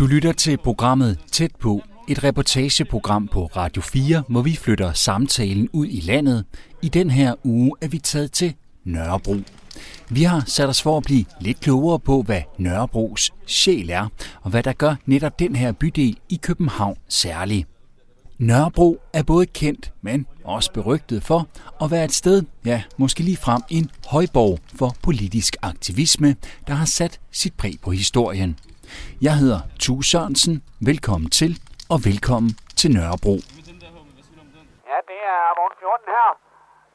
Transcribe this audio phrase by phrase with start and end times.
[0.00, 5.68] Du lytter til programmet Tæt på, et reportageprogram på Radio 4, hvor vi flytter samtalen
[5.72, 6.44] ud i landet.
[6.82, 9.36] I den her uge er vi taget til Nørrebro.
[10.10, 14.08] Vi har sat os for at blive lidt klogere på, hvad Nørrebros sjæl er,
[14.42, 17.66] og hvad der gør netop den her bydel i København særlig.
[18.38, 21.48] Nørrebro er både kendt, men også berygtet for
[21.82, 26.84] at være et sted, ja, måske lige frem en højborg for politisk aktivisme, der har
[26.84, 28.56] sat sit præg på historien.
[29.26, 30.54] Jeg hedder Tue Sørensen.
[30.90, 31.52] Velkommen til,
[31.92, 33.34] og velkommen til Nørrebro.
[34.90, 36.28] Ja, det er morgen 14 her.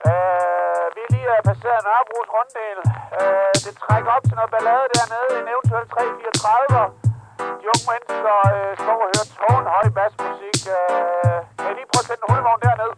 [0.09, 2.79] Øh, vi er lige øh, passeret Nørrebros runddel.
[3.19, 6.81] Øh, det trækker op til noget ballade dernede, en eventuelt 334.
[7.61, 10.59] De unge mennesker øh, står og hører tårnhøj bassmusik.
[10.77, 12.93] Øh, kan I lige prøve at sætte en hundevogn dernede?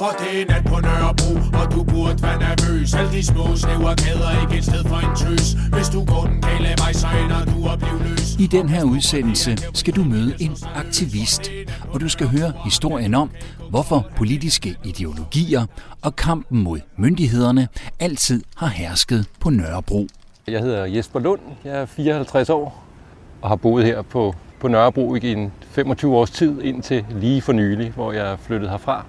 [0.00, 3.94] For det er nat på Nørrebro, og du burde være nervøs Alle de små snævre
[4.04, 7.44] gader ikke et sted for en tøs Hvis du går den gale vej, så ender
[7.44, 11.50] du at blive løs I den her udsendelse skal du møde en aktivist,
[11.92, 13.30] og du skal høre historien om,
[13.70, 15.66] hvorfor politiske ideologier
[16.02, 17.68] og kampen mod myndighederne
[18.00, 20.06] altid har hersket på Nørrebro.
[20.48, 22.84] Jeg hedder Jesper Lund, jeg er 54 år
[23.42, 27.52] og har boet her på, på Nørrebro i en 25 års tid indtil lige for
[27.52, 29.04] nylig, hvor jeg flyttede herfra.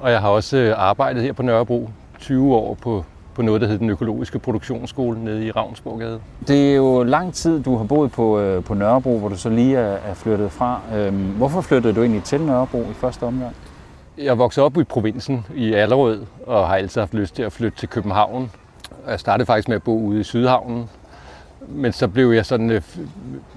[0.00, 3.66] Og jeg har også øh, arbejdet her på Nørrebro 20 år på, på noget, der
[3.66, 6.20] hedder den økologiske produktionsskole nede i Ravnsborgade.
[6.48, 9.48] Det er jo lang tid, du har boet på, øh, på Nørrebro, hvor du så
[9.48, 10.80] lige er, er flyttet fra.
[10.94, 13.54] Øhm, hvorfor flyttede du egentlig til Nørrebro i første omgang?
[14.18, 17.78] Jeg voksede op i provinsen i Allerød og har altid haft lyst til at flytte
[17.78, 18.50] til København.
[19.08, 20.88] Jeg startede faktisk med at bo ude i Sydhavnen,
[21.68, 22.82] men så blev jeg sådan, øh,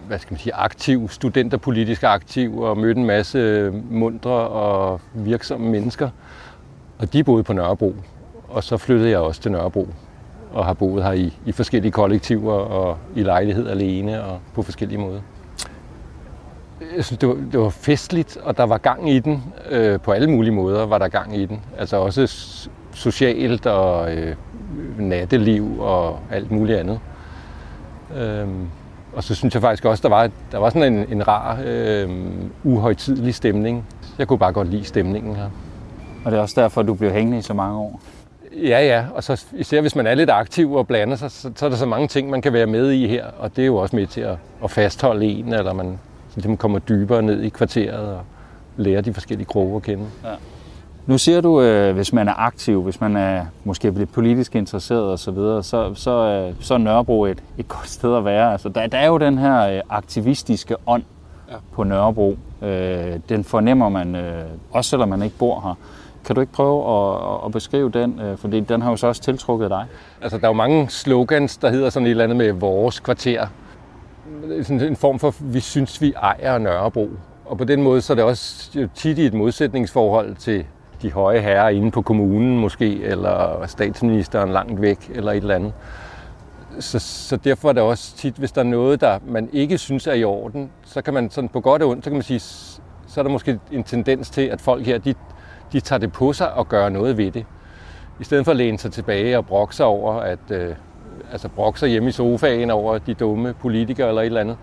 [0.07, 5.69] hvad skal man sige, aktiv, studenterpolitisk aktiv og mødte en masse øh, mundre og virksomme
[5.71, 6.09] mennesker.
[6.97, 7.95] Og de boede på Nørrebro,
[8.49, 9.87] og så flyttede jeg også til Nørrebro
[10.53, 14.99] og har boet her i, i forskellige kollektiver og i lejlighed alene og på forskellige
[14.99, 15.22] måder.
[16.95, 19.44] Jeg synes, det var, det var festligt, og der var gang i den.
[19.69, 21.61] Øh, på alle mulige måder var der gang i den.
[21.78, 22.28] Altså også
[22.94, 24.35] socialt og øh,
[24.97, 26.99] natteliv og alt muligt andet.
[28.18, 28.68] Øhm,
[29.13, 32.09] og så synes jeg faktisk også, der var, der var sådan en, en rar, øh,
[32.63, 33.85] uhøjtidlig stemning.
[34.18, 35.50] Jeg kunne bare godt lide stemningen her.
[36.25, 38.02] Og det er også derfor, du blev hængende i så mange år?
[38.56, 39.06] Ja, ja.
[39.16, 41.78] Og så især hvis man er lidt aktiv og blander sig, så, så er der
[41.78, 43.25] så mange ting, man kan være med i her.
[43.40, 46.00] Og det er jo også med til at, at fastholde en, eller man,
[46.38, 48.22] så man kommer dybere ned i kvarteret og
[48.78, 50.06] lærer de forskellige kroge at kende.
[50.23, 50.29] Ja.
[51.06, 55.03] Nu siger du, øh, hvis man er aktiv, hvis man er måske blevet politisk interesseret
[55.03, 58.52] osv., så, videre, så, så, øh, så er Nørrebro et, et godt sted at være.
[58.52, 61.03] Altså, der, der er jo den her øh, aktivistiske ånd
[61.52, 61.56] ja.
[61.72, 62.38] på Nørrebro.
[62.62, 65.75] Øh, den fornemmer man, øh, også selvom man ikke bor her.
[66.25, 68.20] Kan du ikke prøve at, at beskrive den?
[68.20, 69.85] Øh, fordi den har jo så også tiltrukket dig.
[70.22, 73.47] Altså, der er jo mange slogans, der hedder sådan et eller andet med vores kvarter.
[74.62, 77.09] Sådan en form for, vi synes, vi ejer Nørrebro.
[77.46, 80.66] Og på den måde, så er det også tit i et modsætningsforhold til
[81.03, 85.74] de høje herrer inde på kommunen måske, eller statsministeren langt væk, eller et eller andet.
[86.80, 90.08] Så, så derfor er det også tit, hvis der er noget, der man ikke synes
[90.08, 92.40] er i orden, så kan man sådan på godt og ondt, så kan man sige,
[92.40, 95.14] så er der måske en tendens til, at folk her, de,
[95.74, 97.46] de tager det på sig og gør noget ved det.
[98.20, 100.75] I stedet for at læne sig tilbage og brokke sig over, at, øh,
[101.31, 104.58] altså brokke sig hjemme i sofaen over de dumme politikere eller et eller andet,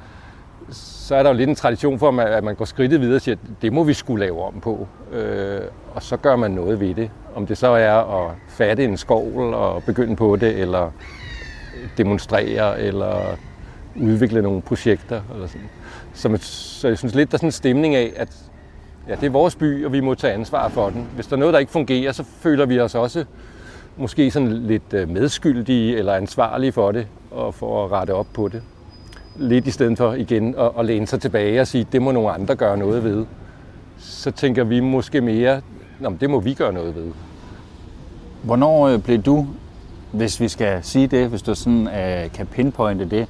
[0.72, 3.34] så er der jo lidt en tradition for, at man går skridtet videre og siger,
[3.34, 4.88] at det må vi skulle lave om på.
[5.12, 5.60] Øh,
[5.94, 7.10] og så gør man noget ved det.
[7.34, 10.90] Om det så er at fatte en skovl og begynde på det, eller
[11.96, 13.36] demonstrere, eller
[13.96, 15.20] udvikle nogle projekter.
[15.34, 15.68] Eller sådan.
[16.14, 18.28] Så, man, så jeg synes lidt, der er sådan en stemning af, at
[19.08, 21.06] ja, det er vores by, og vi må tage ansvar for den.
[21.14, 23.24] Hvis der er noget, der ikke fungerer, så føler vi os også
[23.96, 28.48] måske sådan lidt øh, medskyldige eller ansvarlige for det, og for at rette op på
[28.48, 28.62] det
[29.40, 32.30] lidt i stedet for igen at, at læne sig tilbage og sige, det må nogle
[32.30, 33.26] andre gøre noget ved.
[33.98, 35.60] Så tænker vi måske mere,
[36.00, 37.12] Nå, det må vi gøre noget ved.
[38.42, 39.46] Hvornår øh, blev du,
[40.12, 43.26] hvis vi skal sige det, hvis du sådan uh, kan pinpointe det,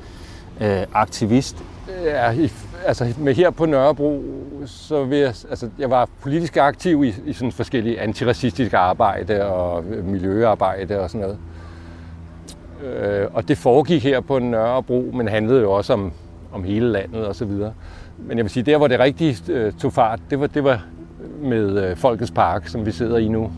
[0.61, 1.57] uh, aktivist?
[2.05, 2.53] Ja, i,
[2.87, 4.23] altså med her på Nørrebro,
[4.67, 9.85] så vil jeg, altså jeg var politisk aktiv i, i sådan forskellige antiracistiske arbejde og
[9.85, 11.39] miljøarbejde og sådan noget.
[12.85, 16.13] Øh, og det foregik her på Nørrebro, men handlede jo også om,
[16.53, 17.73] om hele landet og så videre.
[18.19, 20.85] Men jeg vil sige, der hvor det rigtig øh, tog fart, det var, det var
[21.43, 23.53] med øh, Folkets Park, som vi sidder i nu.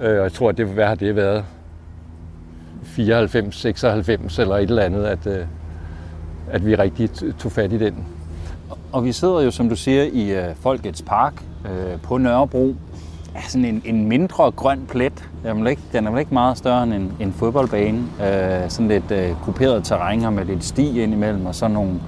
[0.00, 1.44] Øh, og jeg tror, at det, hvad har det været?
[2.82, 5.46] 94, 96 eller et eller andet, at, øh,
[6.50, 8.06] at vi rigtig tog fat i den.
[8.92, 12.74] Og vi sidder jo, som du siger, i øh, Folkets Park øh, på Nørrebro,
[13.36, 15.28] ja, sådan en, en mindre grøn plet.
[15.42, 17.98] Den er vel ikke, den er vel ikke meget større end en, en fodboldbane.
[17.98, 22.00] Øh, sådan lidt øh, kuperet terræn her med lidt sti ind imellem, og så nogle,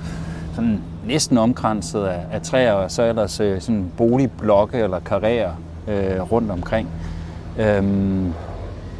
[0.54, 5.52] sådan næsten omkranset af, af træer, og så ellers øh, sådan boligblokke eller karrierer
[5.88, 6.88] øh, rundt omkring.
[7.58, 8.32] Øhm,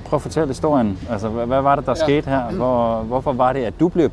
[0.05, 0.99] prøv at fortælle historien.
[1.11, 2.05] Altså, hvad, hvad var det, der ja.
[2.05, 2.51] skete her?
[2.51, 4.11] Hvor, hvorfor var det, at du blev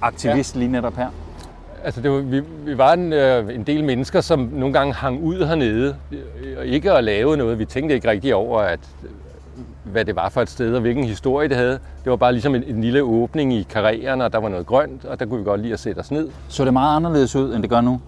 [0.00, 0.58] aktivist ja.
[0.58, 1.08] lige netop her?
[1.84, 5.22] Altså, det var, vi, vi var en, øh, en del mennesker, som nogle gange hang
[5.22, 5.96] ud hernede,
[6.58, 7.58] og ikke at lave noget.
[7.58, 9.10] Vi tænkte ikke rigtig over, at øh,
[9.84, 11.78] hvad det var for et sted, og hvilken historie det havde.
[12.04, 15.04] Det var bare ligesom en, en lille åbning i karrieren, og der var noget grønt,
[15.04, 16.28] og der kunne vi godt lide at sætte os ned.
[16.48, 18.00] Så det meget anderledes ud, end det gør nu?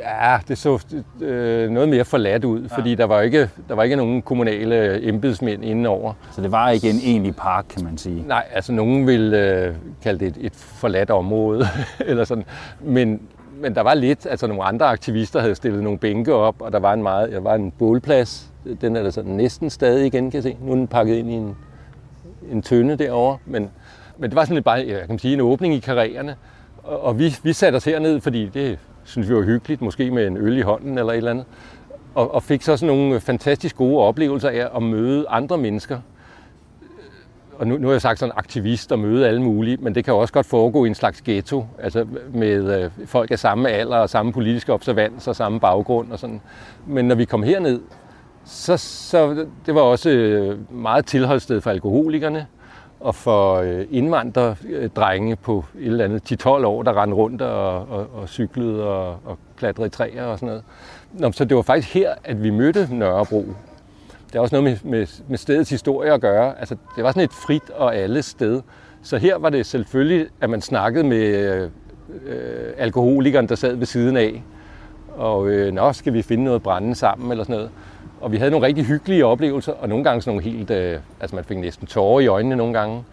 [0.00, 0.84] Ja, det så
[1.20, 2.76] øh, noget mere forladt ud, ja.
[2.76, 6.12] fordi der var, ikke, der var ikke nogen kommunale embedsmænd indenover.
[6.32, 8.24] Så det var ikke en egentlig park, kan man sige?
[8.26, 11.66] Nej, altså nogen vil øh, kalde det et, et forladt område,
[12.08, 12.44] eller sådan.
[12.80, 13.22] Men,
[13.60, 16.78] men der var lidt, altså nogle andre aktivister havde stillet nogle bænke op, og der
[16.78, 18.52] var en meget, der var en bålplads.
[18.80, 20.56] Den er der sådan næsten stadig igen, kan jeg se.
[20.62, 21.56] Nu er den pakket ind i en,
[22.52, 23.70] en tønde derovre, men,
[24.18, 26.36] men det var sådan lidt bare, jeg kan sige, en åbning i karrierne.
[26.82, 28.78] Og, og vi, vi satte os herned, fordi det
[29.10, 31.44] synes vi var hyggeligt, måske med en øl i hånden eller et eller andet.
[32.14, 35.98] Og, og fik så sådan nogle fantastisk gode oplevelser af at møde andre mennesker.
[37.58, 40.14] Og nu, nu har jeg sagt sådan aktivist og møde alle mulige, men det kan
[40.14, 44.10] også godt foregå i en slags ghetto, altså med øh, folk af samme alder og
[44.10, 46.40] samme politiske observans og samme baggrund og sådan.
[46.86, 47.80] Men når vi kom herned,
[48.44, 52.46] så, så det var også øh, meget tilholdssted for alkoholikerne
[53.00, 58.06] og for øh, indvandrerdrenge på et eller andet 10-12 år, der rendte rundt og, og,
[58.14, 60.62] og cyklede og, og klatrede i træer og sådan noget.
[61.12, 63.46] Nå, så det var faktisk her, at vi mødte Nørrebro.
[64.26, 66.58] Det er også noget med, med, med stedets historie at gøre.
[66.58, 68.62] Altså, det var sådan et frit og alle sted.
[69.02, 71.68] Så her var det selvfølgelig, at man snakkede med
[72.26, 74.42] øh, alkoholikeren, der sad ved siden af.
[75.16, 77.70] Og øh, nå, skal vi finde noget brænde sammen eller sådan noget.
[78.20, 80.70] Og vi havde nogle rigtig hyggelige oplevelser, og nogle gange sådan nogle helt...
[80.70, 83.04] Øh, altså man fik næsten tårer i øjnene nogle gange.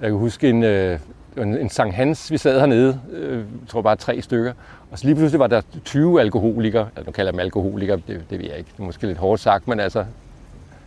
[0.00, 0.98] Jeg kan huske en, øh,
[1.36, 4.52] en, en Sankt Hans, vi sad hernede, øh, jeg tror bare tre stykker.
[4.90, 8.20] Og så lige pludselig var der 20 alkoholikere, altså nu kalder jeg dem alkoholikere, det,
[8.30, 10.04] det ved jeg ikke, det er måske lidt hårdt sagt, men altså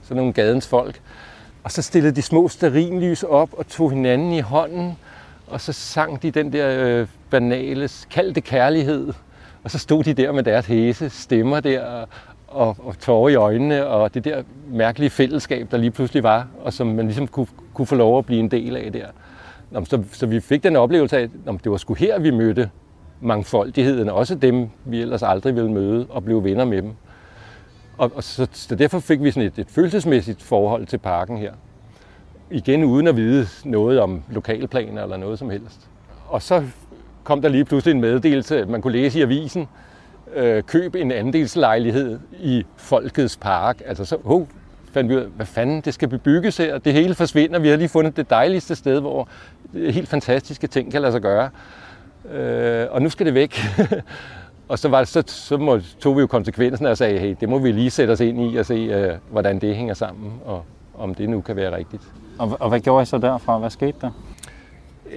[0.03, 1.01] sådan nogle gadens folk.
[1.63, 4.97] Og så stillede de små sterinlys op og tog hinanden i hånden,
[5.47, 9.13] og så sang de den der øh, banale, kaldte kærlighed.
[9.63, 12.05] Og så stod de der med deres hæse stemmer der,
[12.47, 16.73] og, og tårer i øjnene, og det der mærkelige fællesskab, der lige pludselig var, og
[16.73, 19.05] som man ligesom kunne, kunne få lov at blive en del af der.
[19.71, 21.29] Nå, så, så vi fik den oplevelse af, at
[21.63, 22.69] det var sgu her, vi mødte
[23.21, 26.91] mangfoldigheden, også dem, vi ellers aldrig ville møde, og blive venner med dem.
[27.97, 31.53] Og, og så, så derfor fik vi sådan et, et følelsesmæssigt forhold til parken her.
[32.51, 35.89] Igen uden at vide noget om lokalplaner eller noget som helst.
[36.27, 36.63] Og så
[37.23, 39.67] kom der lige pludselig en meddelelse, man kunne læse i avisen,
[40.35, 43.81] øh, køb en andelslejlighed i Folkets Park.
[43.85, 44.47] Altså så oh,
[44.91, 46.77] fandt vi ud af, hvad fanden, det skal bebygges her.
[46.77, 47.59] Det hele forsvinder.
[47.59, 49.27] Vi har lige fundet det dejligste sted, hvor
[49.73, 51.49] øh, helt fantastiske ting kan lade sig gøre.
[52.31, 53.59] Øh, og nu skal det væk.
[54.69, 57.49] og så, var det, så, så må, tog vi jo konsekvensen og sagde, hey, det
[57.49, 60.65] må vi lige sætte os ind i og se, øh, hvordan det hænger sammen, og
[60.97, 62.03] om det nu kan være rigtigt.
[62.39, 63.57] Og, og hvad gjorde I så derfra?
[63.57, 64.11] Hvad skete der?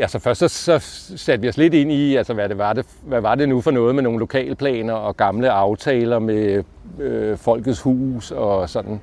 [0.01, 0.79] Altså først så, så
[1.17, 3.61] satte vi os lidt ind i, altså hvad, det var det, hvad var det nu
[3.61, 6.65] for noget med nogle lokalplaner og gamle aftaler med
[7.01, 9.01] øh, Folkets Hus og sådan.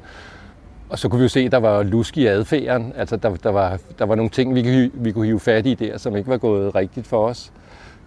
[0.89, 2.93] Og så kunne vi jo se, at der var lusk i adfærden.
[2.95, 5.97] Altså der, der, var, der var nogle ting, vi, vi kunne hive fat i der,
[5.97, 7.51] som ikke var gået rigtigt for os.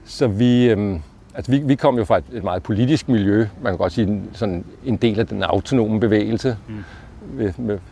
[0.05, 1.01] Så vi, øh,
[1.35, 3.47] altså vi, vi kom jo fra et, et meget politisk miljø.
[3.63, 6.57] Man kan godt sige sådan en del af den autonome bevægelse.
[6.69, 6.85] Mm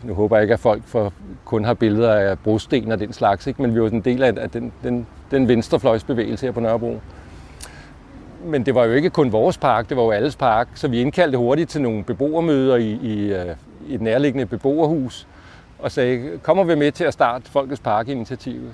[0.02, 1.12] nu håber jeg ikke, at folk for,
[1.44, 3.62] kun har billeder af brosten og den slags, ikke?
[3.62, 7.00] men vi var en del af den, den, den venstrefløjsbevægelse her på Nørrebro.
[8.44, 11.00] Men det var jo ikke kun vores park, det var jo alles park, så vi
[11.00, 13.46] indkaldte hurtigt til nogle beboermøder i, i, øh,
[13.88, 15.26] i et nærliggende beboerhus,
[15.78, 18.72] og sagde, kommer vi med til at starte Folkets Park-initiativet?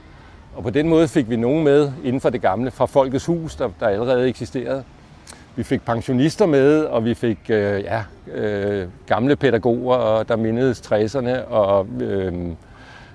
[0.56, 3.56] Og på den måde fik vi nogen med inden for det gamle, fra Folkets Hus,
[3.56, 4.84] der, der allerede eksisterede
[5.56, 8.02] vi fik pensionister med, og vi fik øh, ja,
[8.34, 12.32] øh, gamle pædagoger, der mindedes 60'erne, og øh,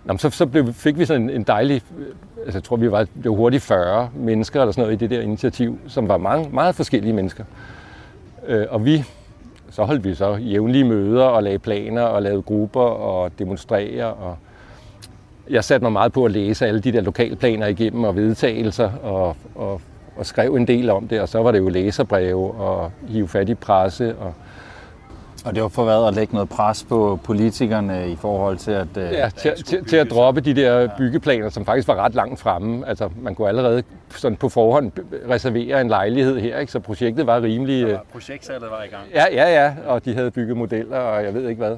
[0.07, 2.05] jamen, så, så blev, fik vi sådan en, en dejlig, øh,
[2.45, 5.09] altså jeg tror vi var, det var hurtigt 40 mennesker eller sådan noget i det
[5.09, 7.43] der initiativ, som var mange, meget forskellige mennesker.
[8.47, 9.03] Øh, og vi,
[9.71, 14.37] så holdt vi så jævnlige møder og lagde planer og lavede grupper og demonstrere og
[15.49, 19.35] jeg satte mig meget på at læse alle de der lokalplaner igennem og vedtagelser og,
[19.55, 19.81] og
[20.19, 23.49] og skrev en del om det, og så var det jo læserbreve og hive fat
[23.49, 24.15] i presse.
[24.15, 24.33] Og,
[25.45, 28.87] og det var for hvad at lægge noget pres på politikerne i forhold til at...
[28.97, 32.39] Øh, ja, til, til, til at droppe de der byggeplaner, som faktisk var ret langt
[32.39, 32.87] fremme.
[32.87, 34.91] Altså, man kunne allerede sådan på forhånd
[35.29, 36.71] reservere en lejlighed her, ikke?
[36.71, 37.87] så projektet var rimelig...
[37.87, 39.03] Var projektsalget var i gang.
[39.13, 41.71] Ja, ja, ja, og de havde bygget modeller, og jeg ved ikke hvad.
[41.71, 41.77] Ja.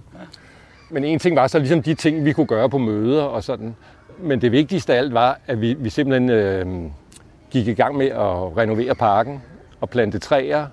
[0.90, 3.76] Men en ting var så ligesom de ting, vi kunne gøre på møder og sådan.
[4.20, 6.30] Men det vigtigste af alt var, at vi, vi simpelthen...
[6.30, 6.92] Øh,
[7.52, 9.42] gik i gang med at renovere parken
[9.82, 10.68] og plante træer.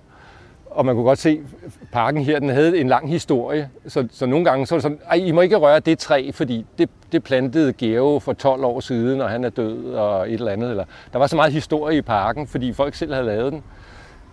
[0.66, 3.70] Og man kunne godt se, at parken her den havde en lang historie.
[3.86, 6.30] Så, så nogle gange så var det sådan, Ej, I må ikke røre det træ,
[6.34, 10.34] fordi det, det plantede Geo for 12 år siden, og han er død og et
[10.34, 10.70] eller andet.
[10.70, 13.62] Eller, der var så meget historie i parken, fordi folk selv havde lavet den.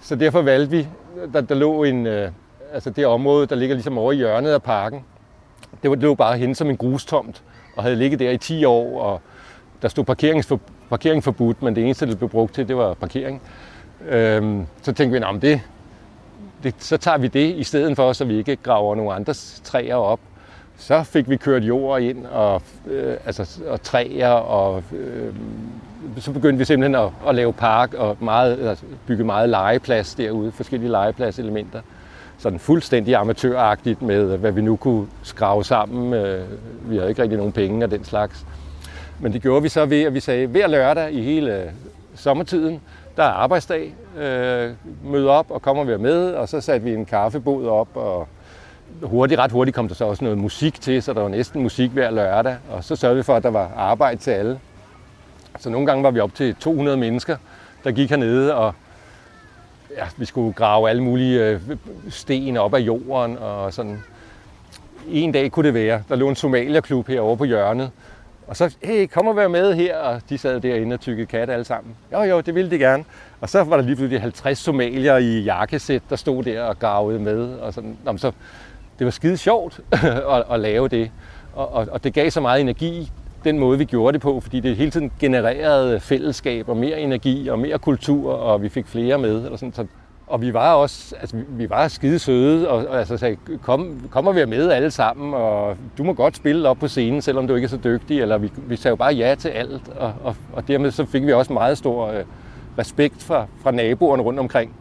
[0.01, 0.87] Så derfor valgte vi,
[1.33, 2.31] der, der lå en, øh,
[2.73, 5.03] altså det område, der ligger ligesom over i hjørnet af parken,
[5.81, 7.43] det, var, det lå bare hen som en grustomt,
[7.77, 9.21] og havde ligget der i 10 år, og
[9.81, 13.41] der stod parkeringsforbud parkering forbudt, men det eneste, det blev brugt til, det var parkering.
[14.09, 15.61] Øhm, så tænkte vi, at det,
[16.63, 19.95] det, så tager vi det i stedet for, så vi ikke graver nogle andres træer
[19.95, 20.19] op.
[20.77, 25.33] Så fik vi kørt jord ind og, øh, altså, og træer, og øh,
[26.17, 30.51] så begyndte vi simpelthen at, at lave park og meget, altså, bygge meget legeplads derude,
[30.51, 31.81] forskellige legepladselementer.
[32.37, 36.13] Sådan fuldstændig amatøragtigt med, hvad vi nu kunne skrave sammen.
[36.13, 36.45] Øh,
[36.81, 38.45] vi havde ikke rigtig nogen penge og den slags.
[39.19, 41.71] Men det gjorde vi så ved, at vi sagde, hver lørdag i hele
[42.15, 42.81] sommertiden,
[43.17, 44.71] der er arbejdsdag, øh,
[45.03, 48.27] møde op og kommer vi med, og så satte vi en kaffebod op, og
[49.01, 51.91] hurtigt, ret hurtigt kom der så også noget musik til, så der var næsten musik
[51.91, 54.59] hver lørdag, og så sørgede vi for, at der var arbejde til alle.
[55.59, 57.37] Så nogle gange var vi op til 200 mennesker,
[57.83, 58.73] der gik hernede, og
[59.97, 61.61] ja, vi skulle grave alle mulige øh,
[62.09, 64.03] sten op af jorden, og sådan.
[65.07, 67.91] En dag kunne det være, der lå en somalierklub herovre på hjørnet,
[68.47, 71.53] og så, hey, kom og vær med her, og de sad derinde og tykkede katte
[71.53, 71.95] alle sammen.
[72.13, 73.03] Jo, jo, det ville de gerne.
[73.41, 77.19] Og så var der lige pludselig 50 somalier i jakkesæt, der stod der og gravede
[77.19, 77.53] med.
[77.53, 77.97] Og sådan.
[78.03, 78.31] Nå, så,
[78.99, 79.79] det var skide sjovt
[80.33, 81.11] at, at lave det.
[81.53, 83.11] Og, og, og det gav så meget energi,
[83.43, 87.47] den måde vi gjorde det på, fordi det hele tiden genererede fællesskab og mere energi
[87.47, 89.45] og mere kultur, og vi fik flere med.
[89.45, 89.73] Eller sådan.
[89.73, 89.85] Så
[90.27, 94.31] og vi var også, altså vi var skide søde, og, og altså sagde, kom, kommer
[94.31, 97.65] vi med alle sammen, og du må godt spille op på scenen, selvom du ikke
[97.65, 100.67] er så dygtig, eller vi, vi sagde jo bare ja til alt, og, og, og
[100.67, 102.23] dermed så fik vi også meget stor øh,
[102.79, 104.73] respekt fra, fra naboerne rundt omkring,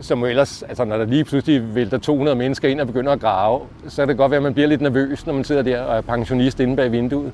[0.00, 3.20] som jo ellers, altså når der lige pludselig vælter 200 mennesker ind og begynder at
[3.20, 5.82] grave, så kan det godt være, at man bliver lidt nervøs, når man sidder der
[5.82, 7.32] og er pensionist inde bag vinduet.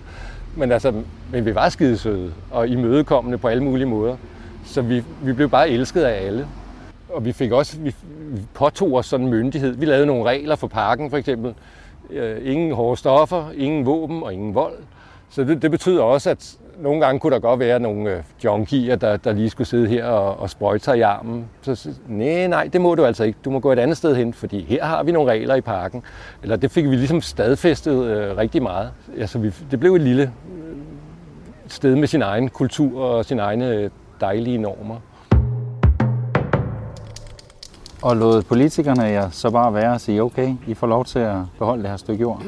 [0.56, 0.92] Men altså,
[1.32, 4.16] men vi var skide søde og imødekommende på alle mulige måder.
[4.64, 6.46] Så vi, vi blev bare elsket af alle
[7.12, 7.94] og vi fik også, vi
[8.54, 9.76] påtog os sådan en myndighed.
[9.76, 11.54] Vi lavede nogle regler for parken for eksempel.
[12.10, 14.74] Øh, ingen hårde stoffer, ingen våben og ingen vold.
[15.30, 18.96] Så det, det betyder også, at nogle gange kunne der godt være nogle øh, junkier,
[18.96, 21.48] der, der lige skulle sidde her og, og sprøjte sig i armen.
[21.62, 23.38] Så nej, nej, det må du altså ikke.
[23.44, 26.02] Du må gå et andet sted hen, fordi her har vi nogle regler i parken.
[26.42, 28.90] Eller det fik vi ligesom stadfæstet øh, rigtig meget.
[29.18, 30.76] Altså, vi, det blev et lille øh,
[31.66, 33.90] sted med sin egen kultur og sine egne øh,
[34.20, 34.96] dejlige normer.
[38.02, 41.36] Og lod politikerne ja, så bare være og sige, okay, I får lov til at
[41.58, 42.42] beholde det her stykke jord?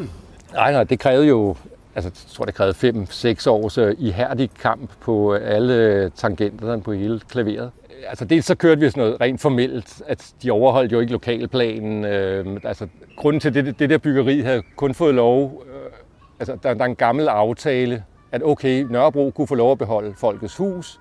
[0.52, 1.56] Nej, nej, det krævede jo,
[1.94, 7.70] altså jeg tror, det krævede 5-6 års ihærdig kamp på alle tangenterne på hele klaveret.
[8.08, 12.04] Altså dels så kørte vi sådan noget rent formelt, at de overholdt jo ikke lokalplanen.
[12.04, 15.92] Øh, altså grunden til det, det der byggeri havde kun fået lov, øh,
[16.40, 20.14] altså der, der er en gammel aftale, at okay, Nørrebro kunne få lov at beholde
[20.16, 21.00] Folkets Hus,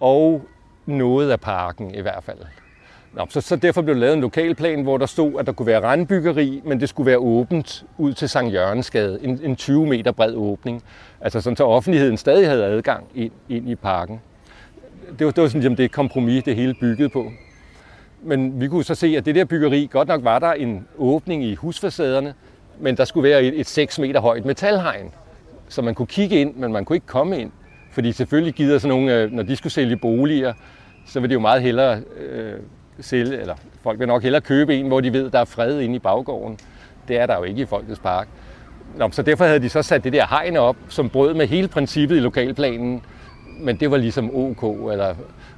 [0.00, 0.42] og
[0.86, 2.38] noget af parken i hvert fald.
[3.16, 5.66] Nå, så, så derfor blev der lavet en lokalplan, hvor der stod, at der kunne
[5.66, 9.18] være randbyggeri, men det skulle være åbent ud til Sankt Jørgensgade.
[9.22, 10.82] En, en 20 meter bred åbning.
[11.20, 14.20] Altså sådan, så offentligheden stadig havde adgang ind, ind i parken.
[15.18, 17.32] Det var, det var sådan, jamen, det kompromis, det hele byggede på.
[18.22, 21.44] Men vi kunne så se, at det der byggeri, godt nok var der en åbning
[21.44, 22.34] i husfacaderne,
[22.80, 25.10] men der skulle være et, et 6 meter højt metalhegn,
[25.68, 27.50] så man kunne kigge ind, men man kunne ikke komme ind.
[27.92, 30.52] Fordi selvfølgelig gider sådan nogle, øh, når de skulle sælge boliger,
[31.06, 32.60] så vil det jo meget hellere øh,
[33.00, 35.94] sælge, eller folk vil nok hellere købe en, hvor de ved, der er fred inde
[35.94, 36.58] i baggården.
[37.08, 38.28] Det er der jo ikke i Folkets Park.
[38.96, 41.68] Nå, så derfor havde de så sat det der hegn op, som brød med hele
[41.68, 43.02] princippet i lokalplanen,
[43.60, 44.92] men det var ligesom OK.
[44.92, 45.14] Eller,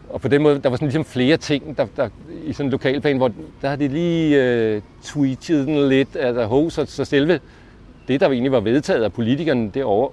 [0.09, 2.09] og på den måde, der var sådan ligesom flere ting der, der,
[2.45, 3.31] i sådan en lokalplan, hvor
[3.63, 7.41] der havde de lige øh, tweetet den lidt, altså, ho, så, så selve
[8.09, 10.09] det, der egentlig var vedtaget af politikerne, det over,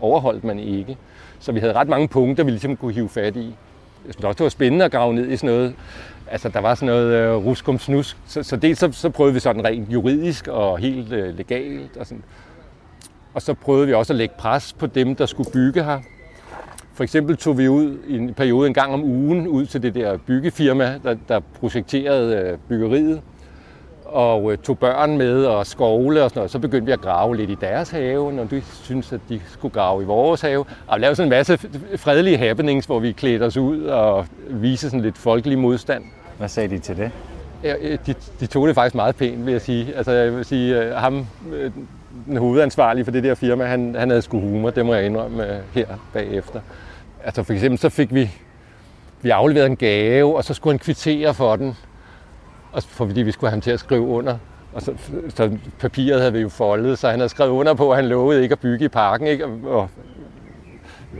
[0.00, 0.96] overholdt man ikke.
[1.38, 3.54] Så vi havde ret mange punkter, vi ligesom kunne hive fat i.
[4.06, 5.74] Jeg synes også, det var spændende at grave ned i sådan noget
[6.34, 8.16] altså, der var sådan noget øh, ruskum snusk.
[8.26, 11.96] Så, så det så, så prøvede vi sådan rent juridisk og helt øh, legalt.
[11.96, 12.24] Og, sådan.
[13.34, 16.00] og så prøvede vi også at lægge pres på dem, der skulle bygge her.
[16.94, 19.94] For eksempel tog vi ud i en periode en gang om ugen ud til det
[19.94, 23.22] der byggefirma, der, der projekterede øh, byggeriet
[24.04, 26.50] og øh, tog børn med og skovle og sådan noget.
[26.50, 29.74] Så begyndte vi at grave lidt i deres have, når de syntes, at de skulle
[29.74, 30.64] grave i vores have.
[30.86, 31.58] Og lavede sådan en masse
[31.96, 36.04] fredelige happenings, hvor vi klædte os ud og viste sådan lidt folkelig modstand.
[36.38, 37.10] Hvad sagde de til det?
[37.62, 39.94] Ja, øh, de, de tog det faktisk meget pænt, vil jeg sige.
[39.96, 41.72] Altså, jeg vil sige, øh, ham, øh,
[42.26, 45.60] den hovedansvarlige for det der firma, han, han havde sgu humor, det må jeg indrømme
[45.72, 46.60] her bagefter.
[47.24, 48.30] Altså for eksempel så fik vi
[49.24, 51.76] vi afleveret en gave, og så skulle han kvittere for den,
[52.72, 54.36] og fordi vi skulle have ham til at skrive under.
[54.72, 54.92] Og så,
[55.28, 58.42] så papiret havde vi jo foldet, så han havde skrevet under på, at han lovede
[58.42, 59.26] ikke at bygge i parken.
[59.26, 59.44] Ikke?
[59.46, 59.88] Og, og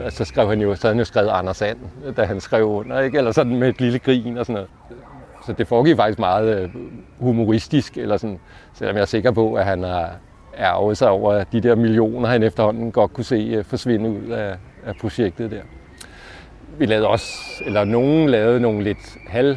[0.02, 1.78] Altså, så skrev han jo, så havde han jo skrevet Anders And,
[2.16, 3.18] da han skrev under, ikke?
[3.18, 4.68] eller sådan med et lille grin og sådan noget.
[5.46, 6.70] Så det foregik faktisk meget øh,
[7.18, 8.38] humoristisk, eller sådan,
[8.74, 10.10] selvom jeg er sikker på, at han har
[10.58, 14.30] ærget sig over at de der millioner, han efterhånden godt kunne se øh, forsvinde ud
[14.30, 15.62] af, af projektet der.
[16.78, 17.32] Vi lavede også,
[17.66, 19.56] eller nogen lavede nogle lidt halv, øh,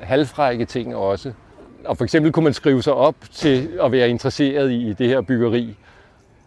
[0.00, 1.32] halvfrække ting også.
[1.84, 5.20] Og for eksempel kunne man skrive sig op til at være interesseret i det her
[5.20, 5.76] byggeri.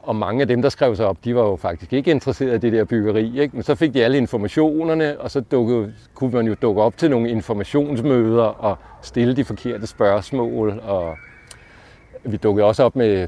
[0.08, 2.60] Og mange af dem, der skrev sig op, de var jo faktisk ikke interesserede i
[2.60, 3.40] det der byggeri.
[3.40, 3.56] Ikke?
[3.56, 7.10] Men så fik de alle informationerne, og så dukkede, kunne man jo dukke op til
[7.10, 10.82] nogle informationsmøder og stille de forkerte spørgsmål.
[10.84, 11.18] Og
[12.24, 13.28] vi dukkede også op med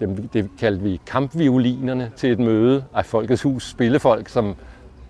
[0.00, 4.54] dem, det kaldte vi kampviolinerne til et møde af Folkets Hus spillefolk, som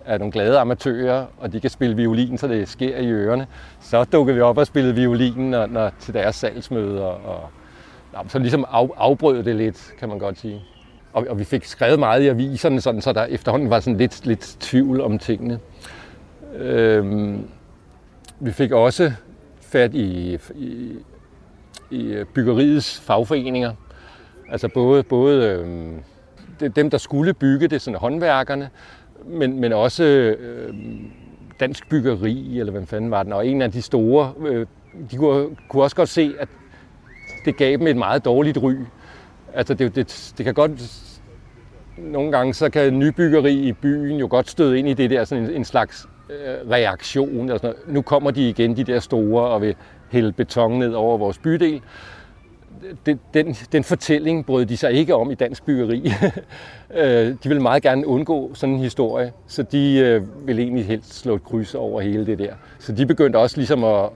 [0.05, 3.47] er nogle glade amatører, og de kan spille violin, så det sker i ørerne.
[3.79, 7.49] Så dukkede vi op og spillede violinen når, når, til deres salgsmøder, og
[8.27, 10.61] så ligesom af, afbrød det lidt, kan man godt sige.
[11.13, 14.25] Og, og vi fik skrevet meget i aviserne, sådan, så der efterhånden var sådan lidt,
[14.25, 15.59] lidt tvivl om tingene.
[16.55, 17.47] Øhm,
[18.39, 19.11] vi fik også
[19.61, 20.95] fat i, i,
[21.91, 23.73] i byggeriets fagforeninger.
[24.49, 26.03] Altså både, både øhm,
[26.75, 28.69] dem, der skulle bygge det, sådan håndværkerne,
[29.25, 31.11] men, men også øhm,
[31.59, 34.65] dansk byggeri, eller hvad fanden var den, og en af de store, øh,
[35.11, 36.47] de kunne, kunne også godt se, at
[37.45, 38.73] det gav dem et meget dårligt ry.
[39.53, 40.71] Altså det, det, det kan godt,
[41.97, 45.43] nogle gange så kan nybyggeri i byen jo godt støde ind i det der, sådan
[45.43, 47.39] en, en slags øh, reaktion.
[47.39, 47.93] Eller sådan noget.
[47.95, 49.75] Nu kommer de igen, de der store, og vil
[50.09, 51.81] hælde beton ned over vores bydel
[53.05, 56.11] den, den, den fortælling brød de sig ikke om i dansk byggeri.
[56.95, 61.13] Øh, de vil meget gerne undgå sådan en historie, så de øh, vil egentlig helst
[61.19, 62.53] slå et kryds over hele det der.
[62.79, 64.09] Så de begyndte også ligesom at,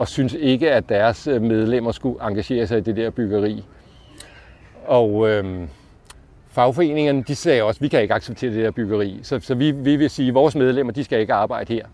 [0.00, 3.64] at synes ikke, at deres øh, medlemmer skulle engagere sig i det der byggeri.
[4.86, 5.68] Og øh,
[6.50, 9.20] fagforeningerne, de sagde også, at vi kan ikke acceptere det der byggeri.
[9.22, 11.86] Så, så vi, vi vil sige, at vores medlemmer, de skal ikke arbejde her.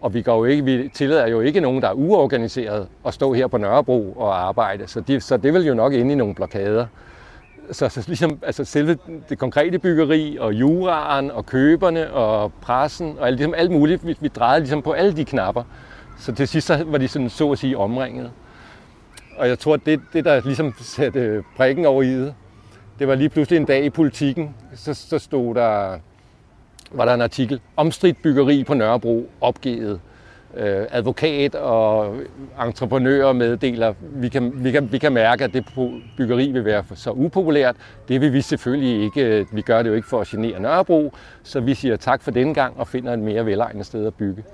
[0.00, 3.32] Og vi, går jo ikke, vi tillader jo ikke nogen, der er uorganiseret, at stå
[3.32, 4.86] her på Nørrebro og arbejde.
[4.86, 6.86] Så, de, så det vil jo nok ind i nogle blokader.
[7.70, 13.26] Så, så ligesom, altså selve det konkrete byggeri, og juraen, og køberne, og pressen, og
[13.26, 15.62] alt, ligesom alt muligt, vi, vi drejede ligesom på alle de knapper.
[16.18, 18.30] Så til sidst så var de sådan, så at sige omringet.
[19.36, 22.34] Og jeg tror, det, det der ligesom satte prikken over i det,
[22.98, 25.98] det var lige pludselig en dag i politikken, så, så stod der
[26.90, 30.00] var der en artikel, omstridt byggeri på Nørrebro opgivet.
[30.56, 32.16] Øh, advokat og
[32.66, 35.64] entreprenører meddeler, vi kan, vi, kan, vi kan mærke, at det
[36.16, 37.76] byggeri vil være så upopulært.
[38.08, 39.46] Det vil vi selvfølgelig ikke.
[39.52, 42.54] Vi gør det jo ikke for at genere Nørrebro, så vi siger tak for denne
[42.54, 44.44] gang og finder et mere velegnet sted at bygge.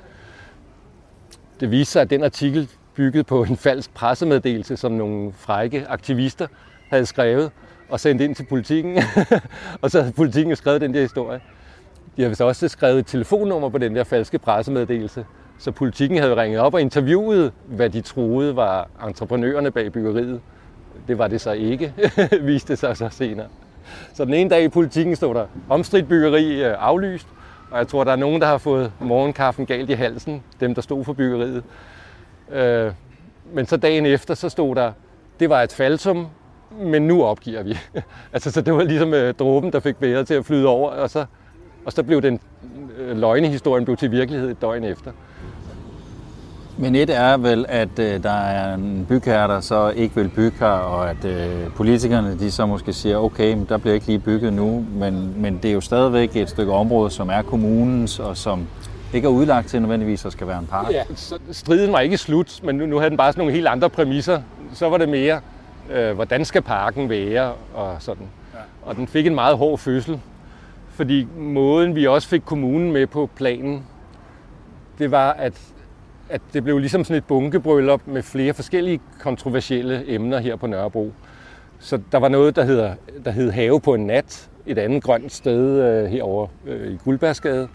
[1.60, 2.68] Det viser sig, at den artikel
[3.00, 6.46] bygget på en falsk pressemeddelelse, som nogle frække aktivister
[6.90, 7.50] havde skrevet
[7.88, 8.98] og sendt ind til politikken.
[9.82, 11.40] og så havde politikken skrevet den der historie.
[12.16, 15.24] De havde vist også skrevet et telefonnummer på den der falske pressemeddelelse.
[15.58, 20.40] Så politikken havde ringet op og interviewet, hvad de troede var entreprenørerne bag byggeriet.
[21.08, 21.94] Det var det så ikke,
[22.42, 23.46] viste sig så senere.
[24.14, 27.26] Så den ene dag i politikken stod der omstridt byggeri øh, aflyst,
[27.70, 30.82] og jeg tror, der er nogen, der har fået morgenkaffen galt i halsen, dem der
[30.82, 31.64] stod for byggeriet.
[32.52, 32.92] Øh,
[33.52, 34.92] men så dagen efter, så stod der,
[35.40, 36.26] det var et falsum,
[36.80, 37.78] men nu opgiver vi.
[38.32, 41.10] altså, så det var ligesom øh, dråben, der fik bæret til at flyde over, og
[41.10, 41.24] så
[41.84, 42.40] og så blev den
[42.98, 45.10] øh, løgnehistorien blev til virkelighed et døgn efter.
[46.78, 50.56] Men et er vel, at øh, der er en bygherre, der så ikke vil bygge
[50.60, 54.18] her, og at øh, politikerne de så måske siger, okay, men der bliver ikke lige
[54.18, 58.36] bygget nu, men, men det er jo stadigvæk et stykke område, som er kommunens, og
[58.36, 58.66] som
[59.14, 60.92] ikke er udlagt til nødvendigvis at skal være en park.
[60.92, 63.66] Ja, så striden var ikke slut, men nu, nu havde den bare sådan nogle helt
[63.66, 64.42] andre præmisser.
[64.72, 65.40] Så var det mere,
[65.90, 68.26] øh, hvordan skal parken være, og sådan.
[68.54, 68.58] Ja.
[68.82, 70.20] Og den fik en meget hård fødsel,
[70.88, 73.86] fordi måden, vi også fik kommunen med på planen,
[74.98, 75.60] det var, at,
[76.28, 81.12] at det blev ligesom sådan et bunkebryllup med flere forskellige kontroversielle emner her på Nørrebro.
[81.78, 82.94] Så der var noget, der, hedder,
[83.24, 87.68] der hed Have på en nat, et andet grønt sted øh, herovre øh, i Guldbergsgade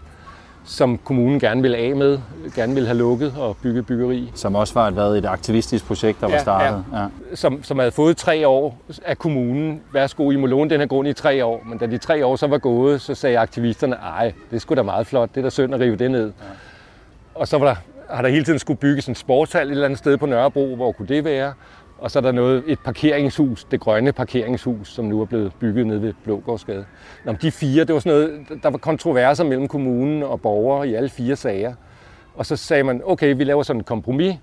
[0.66, 2.18] som kommunen gerne ville af med,
[2.54, 4.32] gerne ville have lukket og bygge byggeri.
[4.34, 6.84] Som også var et, været et aktivistisk projekt, der ja, var startet.
[6.92, 6.98] Ja.
[7.00, 7.06] Ja.
[7.34, 9.80] Som, som havde fået tre år af kommunen.
[9.92, 11.62] Værsgo, I må låne den her grund i tre år.
[11.66, 14.82] Men da de tre år så var gået, så sagde aktivisterne, ej, det skulle da
[14.82, 16.24] meget flot, det er da synd at rive det ned.
[16.24, 16.30] Ja.
[17.34, 17.74] Og så var der,
[18.10, 20.92] har der hele tiden skulle bygges en sportshal et eller andet sted på Nørrebro, hvor
[20.92, 21.52] kunne det være?
[21.98, 25.86] Og så er der noget, et parkeringshus, det grønne parkeringshus, som nu er blevet bygget
[25.86, 26.84] nede ved Blågårdsgade.
[27.24, 30.94] Nå, de fire, det var sådan noget, der var kontroverser mellem kommunen og borgere i
[30.94, 31.74] alle fire sager.
[32.34, 34.34] Og så sagde man, okay, vi laver sådan en kompromis.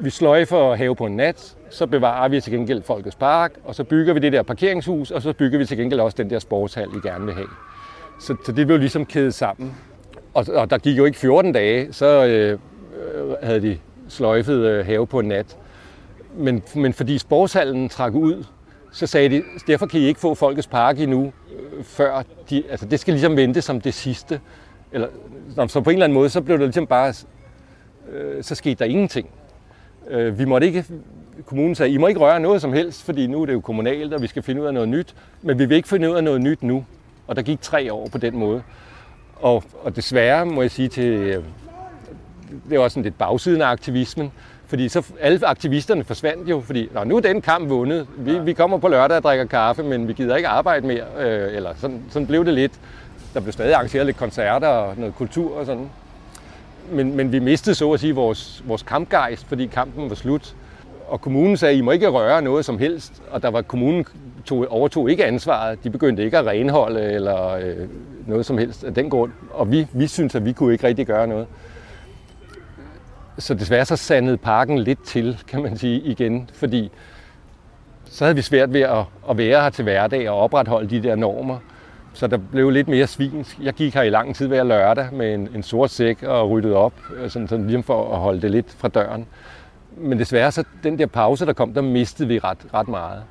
[0.00, 3.84] Vi sløjfer have på en nat, så bevarer vi til gengæld Folkets Park, og så
[3.84, 6.88] bygger vi det der parkeringshus, og så bygger vi til gengæld også den der sportshal,
[6.88, 7.48] I gerne vil have.
[8.20, 9.74] Så, så det blev ligesom kædet sammen.
[10.34, 12.58] Og, og der gik jo ikke 14 dage, så øh,
[13.14, 15.56] øh, havde de sløjfet øh, have på en nat.
[16.36, 18.44] Men, men fordi sportshallen trak ud,
[18.92, 21.32] så sagde de, derfor kan I ikke få Folkets Park endnu,
[21.76, 24.40] øh, før de, altså det skal ligesom vente som det sidste.
[24.92, 25.08] Eller,
[25.68, 27.14] så på en eller anden måde, så blev det ligesom bare,
[28.12, 29.28] øh, så skete der ingenting.
[30.10, 30.84] Øh, vi måtte ikke,
[31.46, 34.14] kommunen sagde, I må ikke røre noget som helst, fordi nu er det jo kommunalt,
[34.14, 35.14] og vi skal finde ud af noget nyt.
[35.42, 36.84] Men vi vil ikke finde ud af noget nyt nu.
[37.26, 38.62] Og der gik tre år på den måde.
[39.36, 41.44] Og, og desværre må jeg sige til, øh,
[42.68, 44.32] det er også sådan lidt bagsiden af aktivismen,
[44.74, 48.06] fordi så alle aktivisterne forsvandt jo, fordi Nå, nu er den kamp vundet.
[48.16, 51.04] Vi, vi kommer på lørdag og drikker kaffe, men vi gider ikke arbejde mere.
[51.18, 52.72] Øh, eller sådan, sådan blev det lidt.
[53.34, 55.90] Der blev stadig arrangeret lidt koncerter og noget kultur og sådan.
[56.90, 60.54] Men, men vi mistede så at sige vores, vores kampgejst, fordi kampen var slut.
[61.08, 63.22] Og kommunen sagde, I må ikke røre noget som helst.
[63.30, 64.04] Og der var kommunen
[64.44, 65.84] tog, overtog ikke ansvaret.
[65.84, 67.88] De begyndte ikke at renholde eller øh,
[68.26, 69.32] noget som helst af den grund.
[69.50, 71.46] Og vi, vi synes, at vi kunne ikke rigtig gøre noget.
[73.38, 76.90] Så desværre så sandede parken lidt til, kan man sige, igen, fordi
[78.04, 81.16] så havde vi svært ved at, at være her til hverdag og opretholde de der
[81.16, 81.58] normer.
[82.12, 83.58] Så der blev lidt mere svinsk.
[83.62, 86.76] Jeg gik her i lang tid hver lørdag med en, en sort sæk og ryddede
[86.76, 89.26] op, øh, sådan, sådan lige for at holde det lidt fra døren.
[89.96, 93.22] Men desværre, så den der pause, der kom, der mistede vi ret, ret meget.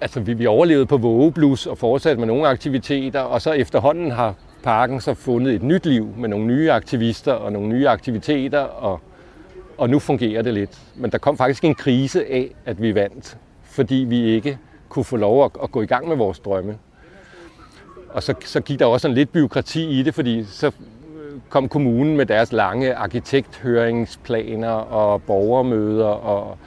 [0.00, 4.34] Altså, vi, vi overlevede på vågeblus og fortsatte med nogle aktiviteter, og så efterhånden har
[4.62, 9.00] parken så fundet et nyt liv med nogle nye aktivister og nogle nye aktiviteter, og
[9.78, 10.78] og nu fungerer det lidt.
[10.94, 14.58] Men der kom faktisk en krise af, at vi vandt, fordi vi ikke
[14.88, 16.78] kunne få lov at, at gå i gang med vores drømme.
[18.08, 20.72] Og så, så gik der også en lidt byråkrati i det, fordi så øh,
[21.48, 26.58] kom kommunen med deres lange arkitekthøringsplaner og borgermøder, og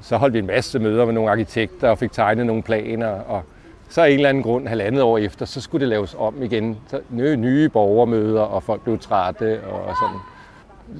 [0.00, 3.42] så holdt vi en masse møder med nogle arkitekter og fik tegnet nogle planer, og
[3.88, 6.78] så af en eller anden grund, halvandet år efter, så skulle det laves om igen.
[6.86, 10.20] Så nye, nye borgermøder, og folk blev trætte og sådan.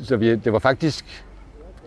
[0.04, 1.24] Så vi, det var faktisk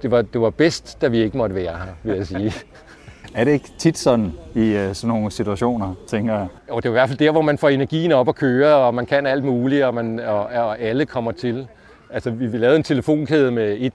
[0.04, 2.54] det var, det var bedst, da vi ikke måtte være her, vil jeg sige.
[3.36, 6.48] er det ikke tit sådan i uh, sådan nogle situationer, tænker jeg?
[6.70, 8.94] Jo, det er i hvert fald der, hvor man får energien op at køre, og
[8.94, 11.68] man kan alt muligt, og, man, og, og alle kommer til.
[12.10, 13.92] Altså, vi, vi lavede en telefonkæde med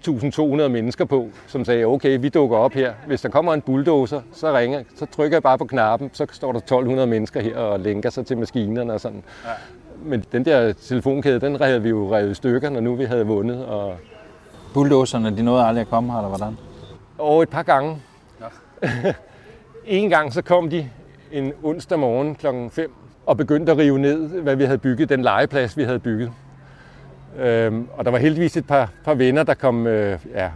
[0.62, 2.92] 1.200 mennesker på, som sagde, okay, vi dukker op her.
[3.06, 6.52] Hvis der kommer en bulldozer, så ringer, så trykker jeg bare på knappen, så står
[6.52, 9.22] der 1.200 mennesker her og lænker sig til maskinerne og sådan.
[9.44, 9.50] Ja.
[10.02, 13.26] Men den der telefonkæde, den havde vi jo revet i stykker, når nu vi havde
[13.26, 13.96] vundet, og
[14.74, 16.58] Bulldozerne, de nåede aldrig at komme her, eller hvordan?
[17.18, 17.98] Og et par gange.
[18.40, 19.14] Ja.
[20.00, 20.90] en gang så kom de
[21.32, 22.92] en onsdag morgen klokken 5
[23.26, 26.32] og begyndte at rive ned, hvad vi havde bygget, den legeplads, vi havde bygget.
[27.38, 30.50] Øhm, og der var heldigvis et par, par venner, der kom øh, ja,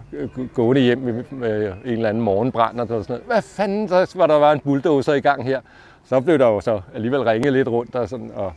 [0.55, 3.23] gående hjem med, med en eller anden morgenbrand og sådan noget.
[3.27, 5.61] Hvad fanden, så var der var en bulldozer i gang her.
[6.05, 8.53] Så blev der jo så alligevel ringet lidt rundt og, sådan, og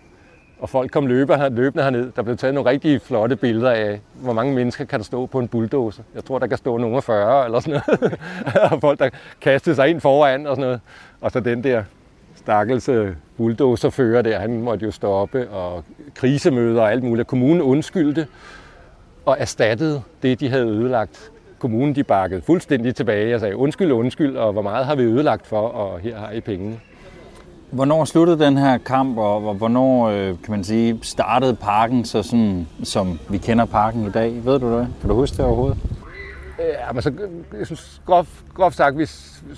[0.59, 2.11] og folk kom løber, løbende herned.
[2.15, 5.39] Der blev taget nogle rigtig flotte billeder af, hvor mange mennesker kan der stå på
[5.39, 6.03] en bulldozer.
[6.15, 8.17] Jeg tror, der kan stå nogle 40 eller sådan noget.
[8.71, 9.09] og folk, der
[9.41, 10.81] kastede sig ind foran og sådan noget.
[11.21, 11.83] Og så den der
[12.35, 15.83] stakkels øh, bulldozerfører der, han måtte jo stoppe, og
[16.15, 17.27] krisemøder og alt muligt.
[17.27, 18.27] Kommunen undskyldte
[19.25, 21.31] og erstattede det, de havde ødelagt.
[21.59, 25.47] Kommunen de bakkede fuldstændig tilbage og sagde undskyld, undskyld, og hvor meget har vi ødelagt
[25.47, 26.79] for, og her har I pengene.
[27.71, 32.67] Hvornår sluttede den her kamp, og hvornår øh, kan man sige, startede parken så sådan,
[32.83, 34.45] som vi kender parken i dag?
[34.45, 34.87] Ved du det?
[34.99, 35.77] Kan du huske det overhovedet?
[36.59, 39.05] Øh, ja, men så, øh, jeg synes, groft, groft sagt, vi,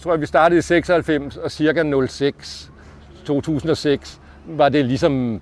[0.02, 2.72] tror jeg, vi startede i 96, og cirka 06,
[3.26, 5.42] 2006, var det ligesom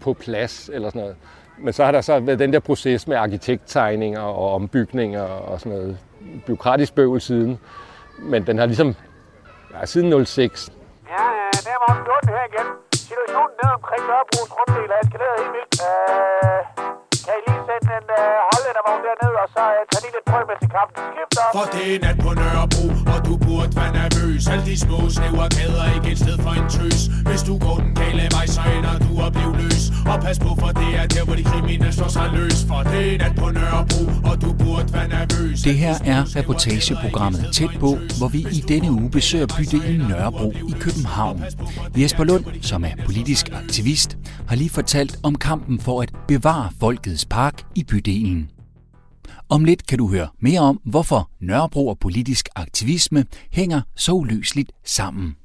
[0.00, 1.16] på plads, eller sådan noget.
[1.58, 5.78] Men så har der så været den der proces med arkitekttegninger og ombygninger og sådan
[5.78, 5.98] noget
[6.46, 7.58] byråkratisk bøvl siden.
[8.18, 8.94] Men den har ligesom,
[9.80, 10.70] ja, siden 06,
[11.78, 12.68] det er morgen 14 her igen.
[13.08, 15.74] Situationen nede omkring Nørrebros runddel er eskaleret helt vildt.
[15.88, 16.60] Øh,
[17.24, 18.52] kan I lige sende en øh,
[18.86, 21.00] hollændervogn derned, og så øh, tage lige lidt brød med til kampen.
[21.12, 21.44] Skifter.
[21.56, 24.42] For det er nat på Nørrebro, og du burde være nervøs.
[24.52, 26.98] Alle de små snæver gader ikke et sted for en tøs.
[27.28, 29.82] Hvis du går den gale vej, så ender du at blive løs.
[30.12, 32.58] Og pas på, for det er der, hvor de kriminelle står sig løs.
[32.70, 35.56] For det er nat på Nørrebro, og du burde være nervøs.
[35.68, 40.74] Det her er reportageprogrammet Tæt på, hvor vi i denne uge besøger bydelen Nørrebro i
[40.84, 41.36] København.
[42.00, 44.10] Jesper Lund, som er politisk aktivist,
[44.48, 48.50] har lige fortalt om kampen for at bevare Folkets Park i bydelen.
[49.50, 54.72] Om lidt kan du høre mere om, hvorfor Nørrebro og politisk aktivisme hænger så uløseligt
[54.84, 55.36] sammen.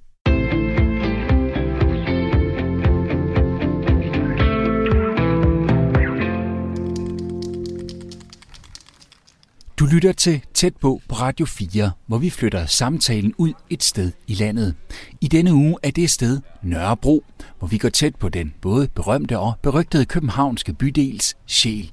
[9.79, 14.11] Du lytter til Tæt på på Radio 4, hvor vi flytter samtalen ud et sted
[14.27, 14.75] i landet.
[15.21, 17.23] I denne uge er det sted Nørrebro,
[17.59, 21.91] hvor vi går tæt på den både berømte og berygtede københavnske bydels sjæl.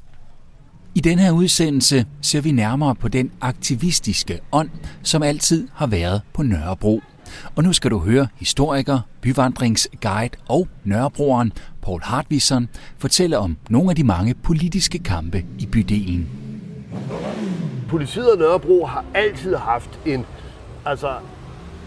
[0.94, 4.70] I denne her udsendelse ser vi nærmere på den aktivistiske ånd,
[5.03, 7.03] som altid har været på Nørrebro.
[7.57, 13.96] Og nu skal du høre historiker, byvandringsguide og Nørrebroeren Paul Hartvisson fortælle om nogle af
[13.96, 16.29] de mange politiske kampe i bydelen
[17.90, 20.26] politiet og Nørrebro har altid haft en,
[20.87, 21.14] altså,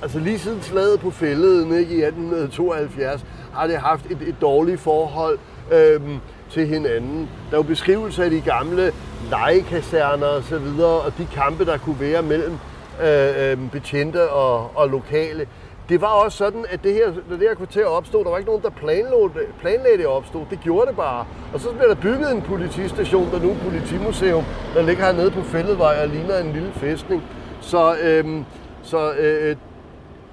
[0.01, 4.79] altså lige siden slaget på fælleden ikke, i 1872, har det haft et, et dårligt
[4.79, 5.39] forhold
[5.71, 6.17] øhm,
[6.53, 7.29] til hinanden.
[7.49, 8.91] Der er jo beskrivelser af de gamle
[9.29, 12.57] legekaserner og så videre, og de kampe, der kunne være mellem
[13.03, 15.47] øh, øh, betjente og, og lokale
[15.89, 18.49] det var også sådan, at det her, når det her kvarter opstod, der var ikke
[18.49, 20.41] nogen, der planlagde, planlagde det opstod.
[20.49, 21.25] Det gjorde det bare.
[21.53, 24.43] Og så blev der bygget en politistation, der nu er politimuseum,
[24.75, 27.23] der ligger hernede på Fælledvej og ligner en lille fæstning.
[27.61, 28.45] Så, øhm,
[28.83, 29.55] så øh, øh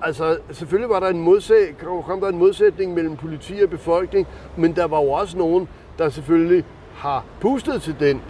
[0.02, 4.76] altså, selvfølgelig var der en modsæt, kom der en modsætning mellem politi og befolkning, men
[4.76, 5.68] der var jo også nogen,
[6.00, 8.22] der selvfølgelig har pustet til den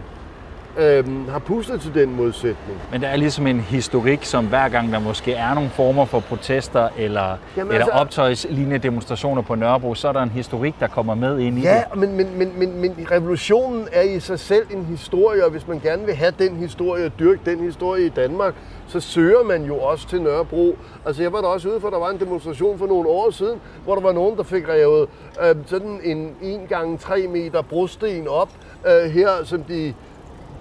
[0.77, 2.79] øhm, har pustet til den modsætning.
[2.91, 6.19] Men der er ligesom en historik, som hver gang der måske er nogle former for
[6.19, 10.87] protester eller, Jamen, eller altså, optøjslignende demonstrationer på Nørrebro, så er der en historik, der
[10.87, 11.75] kommer med ind i ja, det.
[11.75, 15.67] Ja, men, men, men, men, men revolutionen er i sig selv en historie, og hvis
[15.67, 18.53] man gerne vil have den historie og dyrke den historie i Danmark,
[18.87, 20.77] så søger man jo også til Nørrebro.
[21.05, 23.59] Altså jeg var der også ude for, der var en demonstration for nogle år siden,
[23.83, 25.09] hvor der var nogen, der fik revet
[25.43, 28.49] øh, sådan en 1 gange 3 meter brosten op
[28.87, 29.93] øh, her, som de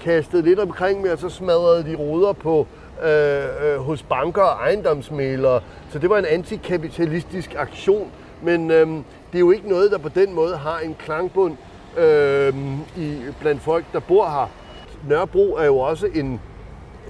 [0.00, 2.66] kastet lidt omkring med, og så smadrede de ruder på
[3.04, 5.60] øh, øh, hos banker og ejendomsmælere.
[5.90, 8.10] Så det var en antikapitalistisk aktion.
[8.42, 8.86] Men øh,
[9.32, 11.56] det er jo ikke noget, der på den måde har en klangbund
[11.98, 12.54] øh,
[12.96, 14.50] i, blandt folk, der bor her.
[15.08, 16.40] Nørrebro er jo også en,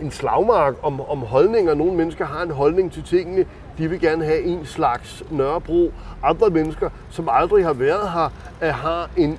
[0.02, 1.74] en slagmark om, om holdninger.
[1.74, 3.46] Nogle mennesker har en holdning til tingene.
[3.78, 5.92] De vil gerne have en slags Nørrebro.
[6.22, 8.30] Andre mennesker, som aldrig har været her,
[8.72, 9.38] har en,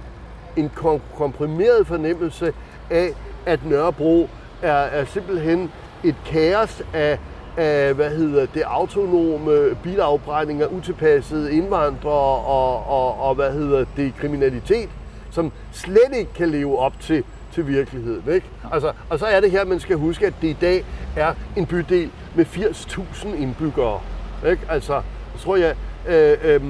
[0.57, 0.71] en
[1.17, 2.53] komprimeret fornemmelse
[2.89, 3.13] af,
[3.45, 4.29] at Nørrebro
[4.61, 5.71] er, er simpelthen
[6.03, 7.19] et kaos af,
[7.57, 14.89] af hvad hedder det, autonome bilafbrændinger, utilpassede indvandrere og, og, og hvad hedder det, kriminalitet,
[15.31, 17.23] som slet ikke kan leve op til,
[17.53, 18.33] til virkeligheden.
[18.33, 18.47] Ikke?
[18.71, 21.65] Altså, og så er det her, man skal huske, at det i dag er en
[21.65, 23.99] bydel med 80.000 indbyggere.
[24.49, 24.61] Ikke?
[24.69, 25.75] Altså, jeg tror jeg,
[26.07, 26.61] øh, øh,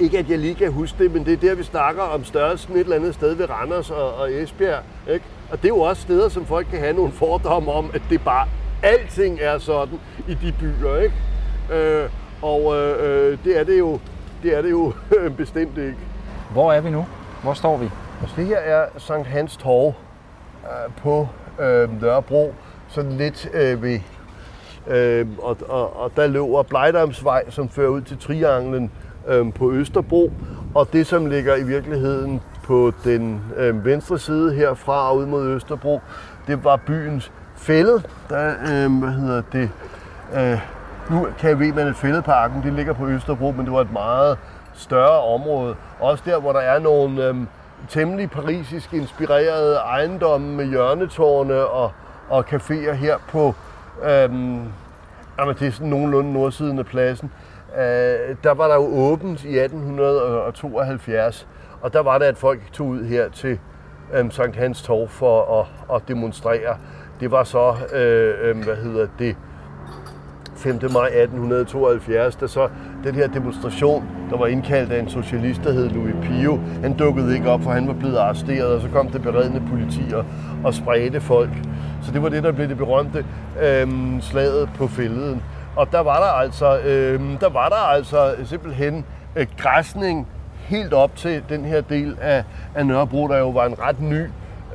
[0.00, 2.74] ikke at jeg lige kan huske det, men det er der, vi snakker om størrelsen
[2.74, 4.82] et eller andet sted ved Randers og, og Esbjerg.
[5.08, 5.24] Ikke?
[5.50, 8.24] Og det er jo også steder, som folk kan have nogle fordomme om, at det
[8.24, 8.48] bare
[8.82, 10.96] alting er sådan i de byer.
[10.96, 11.14] Ikke?
[11.72, 12.10] Øh,
[12.42, 14.00] og øh, øh det er det jo,
[14.42, 14.92] det er det jo
[15.36, 15.98] bestemt ikke.
[16.52, 17.06] Hvor er vi nu?
[17.42, 17.90] Hvor står vi?
[18.20, 19.94] Altså, det her er Sankt Hans Torv
[20.64, 21.28] øh, på
[21.60, 22.54] øh, Nørrebro,
[22.88, 24.00] sådan lidt øh, ved
[24.88, 28.90] Øh, og, og, og der løber Blejdamsvej, som fører ud til Trianglen,
[29.28, 30.32] øh, på Østerbro,
[30.74, 35.48] og det som ligger i virkeligheden på den øh, venstre side herfra og ud mod
[35.48, 36.00] Østerbro,
[36.46, 38.02] det var byens fælde.
[38.28, 39.70] Der, øh, hvad hedder det?
[40.34, 40.58] Øh,
[41.10, 44.38] nu kan jeg ved, at fældeparken det ligger på Østerbro, men det var et meget
[44.74, 45.74] større område.
[46.00, 47.34] Også der, hvor der er nogle øh,
[47.88, 51.92] temmelig parisisk inspirerede ejendomme med hjørnetårne og,
[52.28, 53.54] og caféer her på
[54.02, 54.30] øh,
[55.38, 57.30] jamen, det er sådan nogenlunde nordsiden af pladsen
[57.76, 61.48] øh, der var der jo åbent i 1872,
[61.80, 63.58] og der var det, at folk tog ud her til
[64.14, 66.76] øh, Sankt Hans Torv for at, at demonstrere.
[67.20, 69.36] Det var så, øh, øh, hvad hedder det,
[70.56, 70.74] 5.
[70.74, 72.68] maj 1872, da så
[73.04, 77.34] den her demonstration, der var indkaldt af en socialist, der hed Louis Pio, han dukkede
[77.34, 80.24] ikke op, for han var blevet arresteret, og så kom det beredende politi og,
[80.64, 81.50] og spredte folk.
[82.02, 83.24] Så det var det, der blev det berømte
[83.62, 83.88] øh,
[84.20, 85.42] slaget på fælleden.
[85.76, 89.04] Og der var der altså, øh, der var der altså simpelthen
[89.36, 93.80] øh, græsning helt op til den her del af, af Nørrebro, der jo var en
[93.80, 94.26] ret ny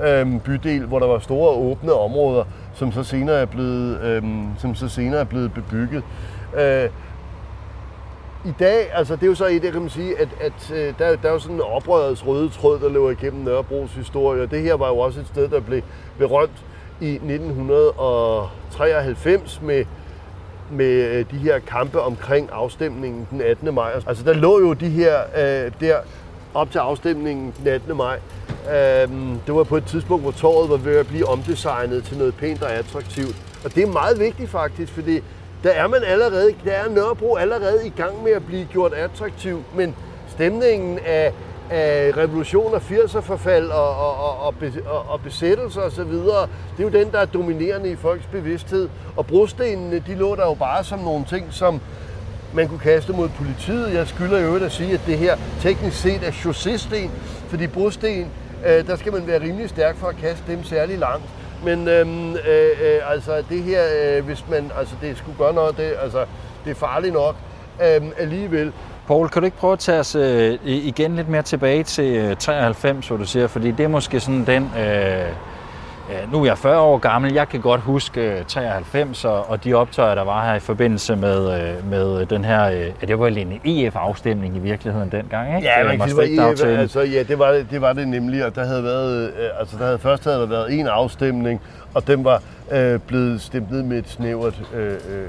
[0.03, 4.23] øh, bydel, hvor der var store åbne områder, som så senere er blevet, øh,
[4.57, 6.03] som så senere er blevet bebygget.
[6.57, 6.89] Øh,
[8.45, 10.93] i dag, altså det er jo så i det, kan man sige, at, at øh,
[10.99, 14.51] der, der er jo sådan en oprørets røde tråd, der løber igennem Nørrebros historie, og
[14.51, 15.81] det her var jo også et sted, der blev
[16.17, 16.65] berømt
[17.01, 19.85] i 1993 med
[20.71, 23.73] med øh, de her kampe omkring afstemningen den 18.
[23.73, 23.91] maj.
[24.07, 25.95] Altså der lå jo de her øh, der
[26.53, 27.97] op til afstemningen den 18.
[27.97, 28.19] maj.
[28.67, 29.09] Øh,
[29.47, 32.63] det var på et tidspunkt, hvor torvet var ved at blive omdesignet til noget pænt
[32.63, 33.35] og attraktivt.
[33.65, 35.21] Og det er meget vigtigt faktisk, fordi
[35.63, 39.63] der er man allerede, der er Nørrebro allerede i gang med at blive gjort attraktiv,
[39.75, 39.95] men
[40.27, 41.33] stemningen af,
[41.71, 44.53] af revolution og 80'er forfald og, og, og, og,
[44.85, 46.11] og, og besættelser osv.
[46.11, 46.23] Det
[46.79, 48.89] er jo den, der er dominerende i folks bevidsthed.
[49.15, 51.81] Og brostenene, de lå der jo bare som nogle ting, som
[52.53, 53.93] man kunne kaste mod politiet.
[53.93, 57.09] Jeg skylder jo at sige, at det her teknisk set er chaussésten,
[57.47, 58.31] fordi brosten,
[58.65, 61.25] øh, der skal man være rimelig stærk for at kaste dem særlig langt.
[61.63, 65.77] Men øhm, øh, øh, altså det her, øh, hvis man, altså det skulle gøre noget,
[65.77, 66.25] det, altså,
[66.65, 67.35] det er farligt nok
[67.81, 68.73] øh, alligevel.
[69.11, 72.35] Poul, kan du ikke prøve at tage os øh, igen lidt mere tilbage til øh,
[72.35, 74.71] 93, hvor du siger, fordi det er måske sådan den...
[74.79, 79.73] Øh, nu er jeg 40 år gammel, jeg kan godt huske 93 og, og de
[79.73, 83.61] optøjer, der var her i forbindelse med, øh, med den her, øh, det var en
[83.65, 85.67] EF-afstemning i virkeligheden dengang, ikke?
[85.67, 88.45] Ja, man kan sige, det var EF, altså, ja, det var, det var det nemlig,
[88.45, 91.61] og der havde været, øh, altså der havde først havde der været en afstemning,
[91.93, 95.27] og den var øh, blevet stemt ned med et snævert øh, øh,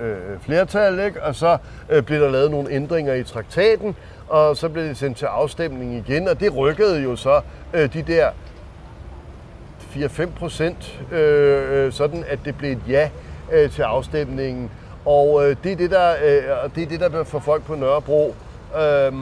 [0.00, 1.22] øh, flertal, ikke?
[1.22, 1.58] og så
[1.90, 3.96] øh, blev der lavet nogle ændringer i traktaten,
[4.28, 7.40] og så blev det sendt til afstemning igen, og det rykkede jo så
[7.74, 8.28] øh, de der
[9.94, 13.10] 4-5 procent, øh, øh, sådan at det blev et ja
[13.52, 14.70] øh, til afstemningen.
[15.04, 18.34] Og øh, det, er det, der, øh, det er det, der får folk på Nørrebro,
[18.76, 19.12] øh,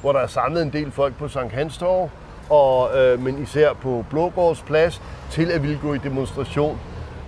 [0.00, 2.10] hvor der er samlet en del folk på Sankt Hans Torv,
[2.50, 6.80] og, øh, men især på Blågårdsplads, til at ville gå i demonstration.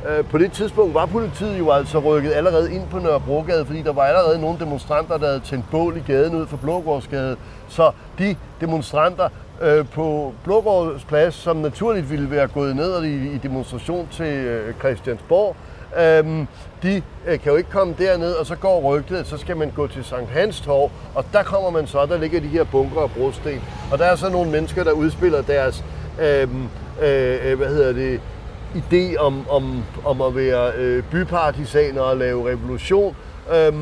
[0.08, 3.92] Øh, på det tidspunkt var politiet jo altså rykket allerede ind på Nørrebrogade, fordi der
[3.92, 7.36] var allerede nogle demonstranter, der havde tændt bål i gaden ud for Blågårdsgade.
[7.68, 9.28] Så de demonstranter
[9.62, 14.74] øh, på Blågårds Plads, som naturligt ville være gået ned i, i demonstration til øh,
[14.74, 15.56] Christiansborg,
[15.98, 16.46] Øhm,
[16.82, 19.70] de øh, kan jo ikke komme derned, og så går rygtet, at så skal man
[19.70, 23.00] gå til Sankt Hans Torv, og der kommer man så, der ligger de her bunker
[23.00, 23.62] og brosten.
[23.92, 25.84] Og der er så nogle mennesker, der udspiller deres,
[26.20, 26.68] øhm,
[27.02, 28.20] øh, øh, hvad hedder det,
[28.76, 33.16] idé om, om, om at være øh, bypartisaner og lave revolution,
[33.54, 33.72] øh,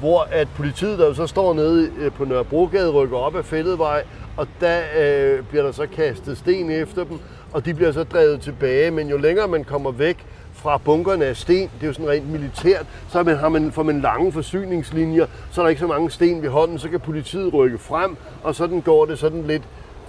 [0.00, 4.04] hvor at politiet, der jo så står nede øh, på Nørrebrogade, rykker op af Fælledvej,
[4.36, 7.18] og der øh, bliver der så kastet sten efter dem,
[7.52, 8.90] og de bliver så drevet tilbage.
[8.90, 12.32] Men jo længere man kommer væk fra bunkerne af sten, det er jo sådan rent
[12.32, 16.10] militært, så man, har man, får man lange forsyningslinjer, så er der ikke så mange
[16.10, 19.62] sten ved hånden, så kan politiet rykke frem, og sådan går det sådan lidt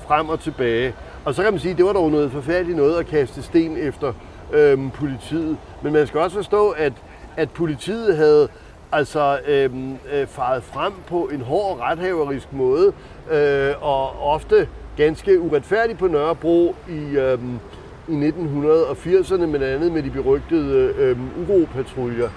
[0.08, 0.94] frem og tilbage.
[1.26, 3.78] Og så kan man sige, at det var dog noget forfærdeligt noget at kaste sten
[3.78, 4.14] efter
[4.54, 5.58] øhm, politiet.
[5.82, 6.94] Men man skal også forstå, at,
[7.38, 8.48] at politiet havde
[8.92, 12.94] altså øhm, øh, faret frem på en hård rethaverisk måde,
[13.32, 17.60] øh, og ofte ganske uretfærdigt på Nørrebro i, øhm,
[18.08, 22.30] i 1980'erne, men andet med de berygtede øhm, uropatruljer.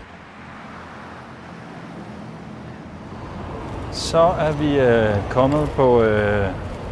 [3.93, 6.47] Så er vi øh, kommet på øh,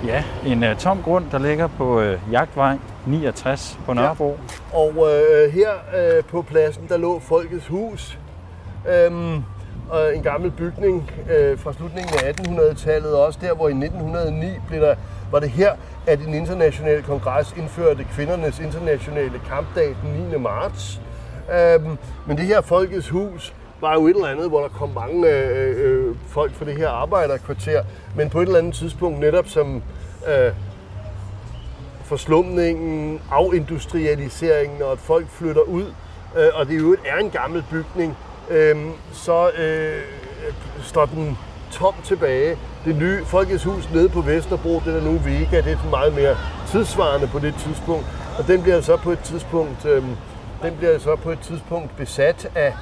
[0.06, 4.38] ja, en øh, tom grund, der ligger på øh, Jagtvej 69 på Nørrebro.
[4.73, 4.79] Ja.
[4.79, 8.19] Og øh, her øh, på pladsen, der lå Folkets Hus.
[8.88, 9.43] Øhm,
[9.90, 14.81] og en gammel bygning øh, fra slutningen af 1800-tallet, også der, hvor i 1909 blev
[14.81, 14.95] der,
[15.31, 15.73] var det her,
[16.07, 20.38] at en international kongres indførte kvindernes internationale kampdag den 9.
[20.38, 21.01] marts.
[21.53, 25.29] Øhm, men det her Folkets Hus var jo et eller andet, hvor der kom mange
[25.29, 27.83] øh, øh, folk fra det her arbejderkvarter,
[28.17, 29.83] men på et eller andet tidspunkt netop som
[30.29, 30.53] øh,
[32.05, 35.85] forslumningen, afindustrialiseringen, og at folk flytter ud,
[36.37, 38.17] øh, og det jo er en gammel bygning,
[38.51, 38.77] øh,
[39.12, 40.03] så øh,
[40.83, 41.38] står den
[41.73, 42.59] tom tilbage.
[42.85, 46.37] Det nye Folkets Hus nede på Vesterbro, det der nu Vega, det er meget mere
[46.71, 48.07] tidsvarende på det tidspunkt.
[48.38, 50.03] Og den bliver så på et tidspunkt, øh,
[50.62, 52.75] den bliver så på et tidspunkt besat af,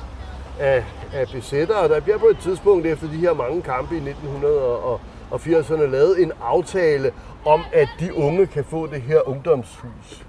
[0.58, 1.78] af, af besættere.
[1.78, 5.00] Og der bliver på et tidspunkt efter de her mange kampe i 1900 og,
[5.32, 7.12] 1980'erne lavet en aftale
[7.44, 10.24] om, at de unge kan få det her ungdomshus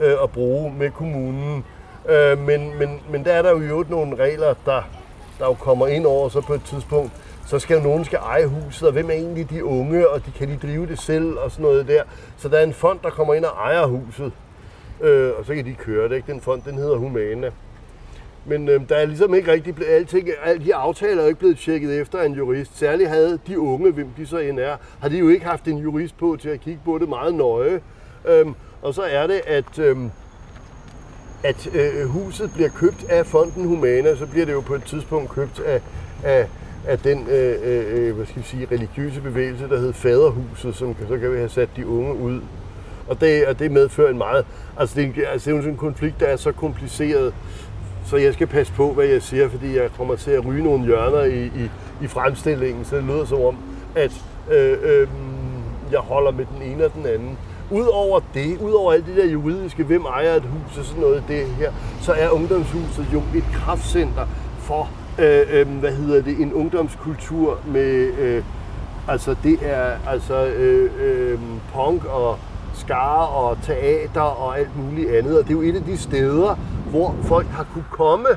[0.00, 1.64] øh, at bruge med kommunen.
[2.08, 4.82] Øh, men, men, men der er der jo nogle regler, der,
[5.38, 7.12] der jo kommer ind over så på et tidspunkt.
[7.46, 10.30] Så skal jo nogen skal eje huset, og hvem er egentlig de unge, og de,
[10.30, 12.02] kan de drive det selv og sådan noget der.
[12.36, 14.32] Så der er en fond, der kommer ind og ejer huset,
[15.00, 16.16] øh, og så kan de køre det.
[16.16, 16.32] Ikke?
[16.32, 17.50] Den fond, den hedder Humana.
[18.46, 21.58] Men øh, der er ligesom ikke rigtig blevet, alting, alle de aftaler er ikke blevet
[21.58, 22.78] tjekket efter en jurist.
[22.78, 25.78] Særligt havde de unge, hvem de så end er, har de jo ikke haft en
[25.78, 27.80] jurist på til at kigge på det meget nøje.
[28.28, 30.10] Øhm, og så er det, at øhm,
[31.42, 35.30] at øh, huset bliver købt af Fonden Humana, så bliver det jo på et tidspunkt
[35.30, 35.80] købt af,
[36.22, 36.48] af,
[36.86, 40.96] af den øh, øh, øh hvad skal vi sige, religiøse bevægelse, der hed Faderhuset, som
[41.08, 42.40] så kan vi have sat de unge ud.
[43.08, 44.46] Og det, og det medfører en meget...
[44.78, 47.34] Altså det, er, altså det er jo en konflikt, der er så kompliceret,
[48.10, 50.84] så jeg skal passe på, hvad jeg siger, fordi jeg kommer til at ryge nogle
[50.84, 51.70] hjørner i, i,
[52.02, 53.56] i fremstillingen, så det lyder som om,
[53.94, 54.12] at
[54.50, 55.08] øh, øh,
[55.92, 57.38] jeg holder med den ene og den anden.
[57.70, 61.46] Udover det, udover alt det der juridiske, hvem ejer et hus og sådan noget det
[61.46, 64.26] her, så er ungdomshuset jo et kraftcenter
[64.58, 68.42] for, øh, øh, hvad hedder det, en ungdomskultur med, øh,
[69.08, 71.38] Altså det er altså øh, øh,
[71.74, 72.38] punk og
[72.80, 75.38] skare og teater og alt muligt andet.
[75.38, 76.54] Og det er jo et af de steder,
[76.90, 78.28] hvor folk har kunne komme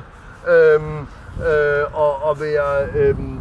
[0.48, 0.98] øhm,
[1.48, 3.38] øh, og, og være øhm,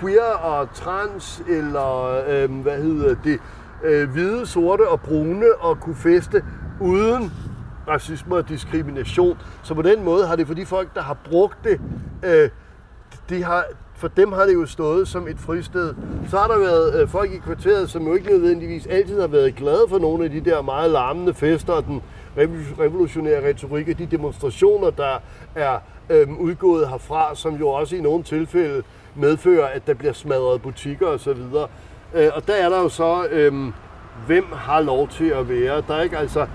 [0.00, 3.38] queer og trans, eller øhm, hvad hedder det,
[3.84, 6.44] øh, hvide, sorte og brune, og kunne feste
[6.80, 7.32] uden
[7.88, 9.38] racisme og diskrimination.
[9.62, 11.80] Så på den måde har det for de folk, der har brugt det,
[12.24, 12.50] øh,
[13.28, 13.64] de har,
[13.96, 15.94] for dem har det jo stået som et fristed.
[16.30, 19.54] Så har der været øh, folk i kvarteret, som jo ikke nødvendigvis altid har været
[19.54, 22.02] glade for nogle af de der meget larmende fester og den
[22.80, 25.18] revolutionære retorik og de demonstrationer, der
[25.54, 25.78] er
[26.10, 28.82] øh, udgået herfra, som jo også i nogle tilfælde
[29.14, 31.30] medfører, at der bliver smadret butikker osv.
[32.14, 33.52] Øh, og der er der jo så, øh,
[34.26, 35.82] hvem har lov til at være?
[35.88, 36.46] Der er ikke altså,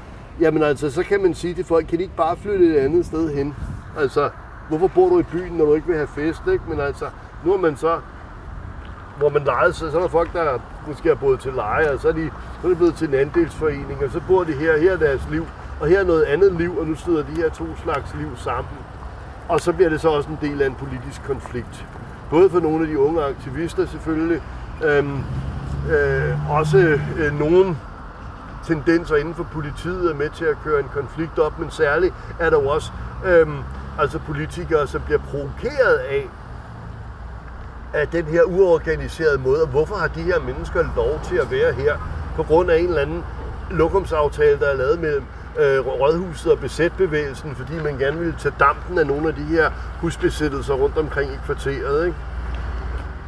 [0.42, 3.06] jamen altså, så kan man sige til folk, kan de ikke bare flytte et andet
[3.06, 3.56] sted hen?
[4.00, 4.30] Altså,
[4.70, 6.64] hvorfor bor du i byen, når du ikke vil have fest, ikke?
[6.70, 7.06] Men altså,
[7.46, 8.00] nu er man så,
[9.18, 12.00] hvor man lejer sig, så er der folk, der måske har boet til leje, og
[12.00, 12.32] så er, de,
[12.62, 15.28] så er de blevet til en andelsforening, og så bor de her, her er deres
[15.32, 15.46] liv,
[15.80, 18.74] og her er noget andet liv, og nu støder de her to slags liv sammen.
[19.50, 21.86] Og så bliver det så også en del af en politisk konflikt.
[22.30, 24.42] Både for nogle af de unge aktivister selvfølgelig,
[24.84, 25.24] øhm,
[25.92, 26.78] øh, også
[27.18, 27.78] øh, nogle
[28.64, 32.50] tendenser inden for politiet er med til at køre en konflikt op, men særligt er
[32.50, 32.92] der jo også
[33.26, 33.58] øhm,
[34.00, 36.30] altså politikere, som bliver provokeret af,
[37.94, 41.74] af den her uorganiserede måde, og hvorfor har de her mennesker lov til at være
[41.74, 41.94] her
[42.36, 43.24] på grund af en eller anden
[43.72, 45.24] lokumsaftale, der er lavet mellem
[45.60, 49.70] øh, Rådhuset og besætbevægelsen, fordi man gerne ville tage dampen af nogle af de her
[50.02, 52.06] husbesættelser rundt omkring i kvarteret.
[52.06, 52.18] Ikke?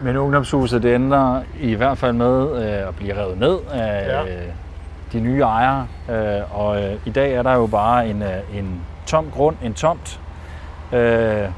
[0.02, 4.24] Men ungdomshuset, det ender i hvert fald med øh, at blive revet ned af ja.
[4.24, 4.48] øh,
[5.14, 5.88] de nye ejere.
[6.10, 9.74] Øh, og øh, i dag er der jo bare en, øh, en tom grund, en
[9.74, 10.20] tomt,
[10.92, 11.50] øh,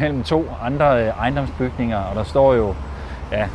[0.00, 2.74] mellem to andre øh, ejendomsbygninger, og der står jo,
[3.32, 3.48] ja,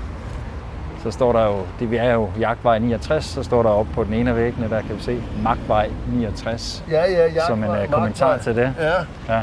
[1.03, 4.03] så står der jo, det vi er jo Jagtvej 69, så står der op på
[4.03, 7.69] den ene af væggene, der kan vi se Magtvej 69, Ja, ja, Jagtvej, som en
[7.69, 8.53] uh, kommentar Magtvej.
[8.53, 8.73] til det.
[8.79, 9.33] Ja.
[9.35, 9.41] Ja.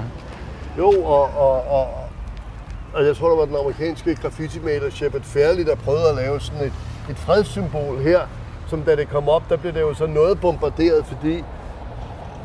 [0.79, 1.89] Jo, og, og, og,
[2.95, 6.67] og jeg tror, der var den amerikanske graffiti-maler Shepard Fairley, der prøvede at lave sådan
[6.67, 6.73] et,
[7.11, 8.21] et fredssymbol her,
[8.67, 11.45] som da det kom op, der blev det jo så noget bombarderet, fordi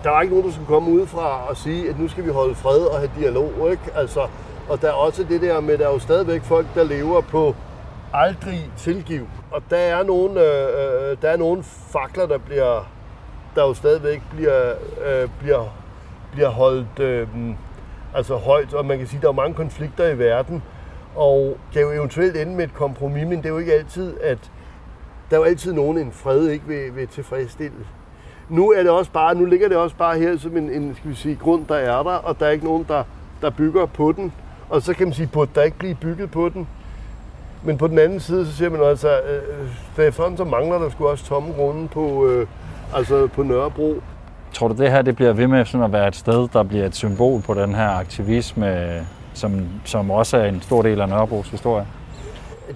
[0.04, 2.56] der var ikke nogen, der skulle komme udefra og sige, at nu skal vi holde
[2.56, 3.84] fred og have dialog, ikke?
[3.96, 4.28] Altså,
[4.70, 7.22] og der er også det der med, at der er jo stadigvæk folk, der lever
[7.22, 7.56] på
[8.14, 9.28] aldrig tilgiv.
[9.52, 12.90] Og der er nogle, øh, øh, der er nogle fakler, der bliver,
[13.56, 14.74] der jo stadigvæk bliver,
[15.06, 15.66] øh, bliver,
[16.32, 17.28] bliver holdt øh,
[18.16, 20.64] altså højt, og man kan sige, at der er mange konflikter i verden,
[21.16, 24.52] og kan jo eventuelt ende med et kompromis, men det er jo ikke altid, at
[25.30, 27.86] der er jo altid nogen, en fred ikke vil, vil tilfredsstille.
[28.50, 31.10] Nu er det også bare, nu ligger det også bare her som en, en skal
[31.10, 33.04] vi sige, grund, der er der, og der er ikke nogen, der,
[33.42, 34.34] der bygger på den.
[34.70, 36.68] Og så kan man sige, burde der ikke blive bygget på den?
[37.64, 40.80] Men på den anden side, så siger man altså, øh, øh der er så mangler
[40.80, 42.48] der skulle også tomme grunde på, øh,
[42.96, 44.02] altså på Nørrebro.
[44.54, 46.86] Tror du, det her det bliver ved med sådan at være et sted, der bliver
[46.86, 48.90] et symbol på den her aktivisme,
[49.34, 51.86] som, som også er en stor del af Nørrebros historie?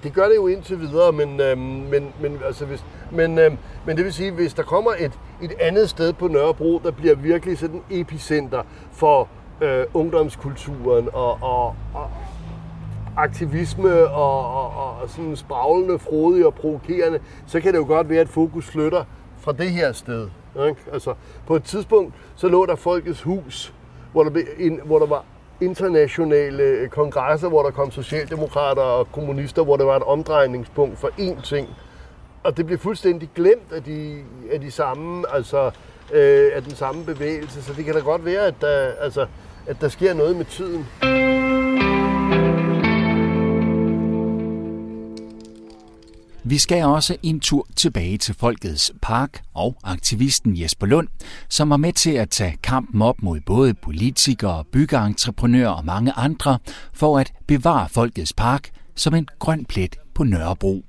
[0.03, 3.51] Det gør det jo indtil videre, men, øh, men, men, altså hvis, men, øh,
[3.85, 7.15] men det vil sige, hvis der kommer et, et andet sted på Nørrebro, der bliver
[7.15, 9.27] virkelig sådan epicenter for
[9.61, 12.09] øh, ungdomskulturen og, og, og
[13.17, 18.21] aktivisme og, og, og sådan spraglende, frodig og provokerende, så kan det jo godt være,
[18.21, 19.03] at fokus flytter
[19.37, 20.29] fra det her sted.
[20.67, 20.81] Ikke?
[20.93, 21.13] Altså,
[21.47, 23.73] på et tidspunkt, så lå der Folkets Hus,
[24.11, 25.25] hvor der, blev en, hvor der var
[25.61, 31.07] internationale øh, kongresser, hvor der kom socialdemokrater og kommunister, hvor det var et omdrejningspunkt for
[31.07, 31.69] én ting.
[32.43, 35.71] Og det blev fuldstændig glemt af de, af de samme, altså
[36.13, 39.25] øh, af den samme bevægelse, så det kan da godt være, at der, altså,
[39.67, 40.87] at der sker noget med tiden.
[46.45, 51.07] Vi skal også en tur tilbage til Folkets Park og aktivisten Jesper Lund,
[51.49, 56.57] som var med til at tage kampen op mod både politikere, byggeentreprenører og mange andre
[56.93, 60.83] for at bevare Folkets Park som en grøn plet på Nørrebro.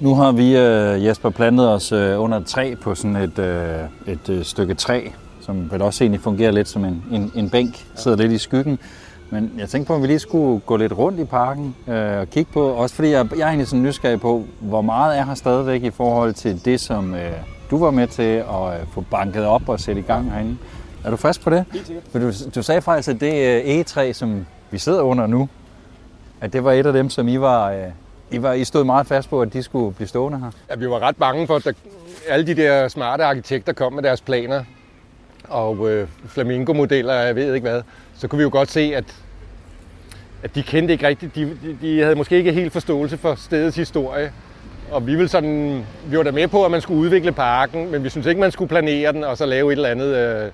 [0.00, 3.80] Nu har vi, øh, Jesper, plantet os øh, under et træ på sådan et, øh,
[4.06, 5.08] et stykke træ,
[5.40, 8.78] som vel også egentlig fungerer lidt som en, en, en bænk, sidder lidt i skyggen.
[9.30, 12.30] Men jeg tænkte på, om vi lige skulle gå lidt rundt i parken øh, og
[12.30, 15.34] kigge på, også fordi jeg, jeg er egentlig sådan nysgerrig på, hvor meget er her
[15.34, 17.32] stadigvæk i forhold til det, som øh,
[17.70, 20.56] du var med til at øh, få banket op og sætte i gang herinde.
[21.04, 21.64] Er du frisk på det?
[22.12, 25.48] For du, du sagde faktisk, at det øh, egetræ, som vi sidder under nu,
[26.40, 27.78] at det var et af dem, som I var, øh,
[28.30, 30.50] I var I stod meget fast på, at de skulle blive stående her.
[30.70, 31.72] Ja, vi var ret bange for, at der,
[32.28, 34.64] alle de der smarte arkitekter kom med deres planer
[35.48, 37.82] og øh, flamingo-modeller, jeg ved ikke hvad,
[38.18, 39.04] så kunne vi jo godt se, at,
[40.42, 43.76] at de kendte ikke rigtigt, de, de, de havde måske ikke helt forståelse for stedets
[43.76, 44.32] historie.
[44.90, 48.04] Og vi, vil sådan, vi var da med på, at man skulle udvikle parken, men
[48.04, 50.50] vi synes ikke, man skulle planere den og så lave et eller andet øh,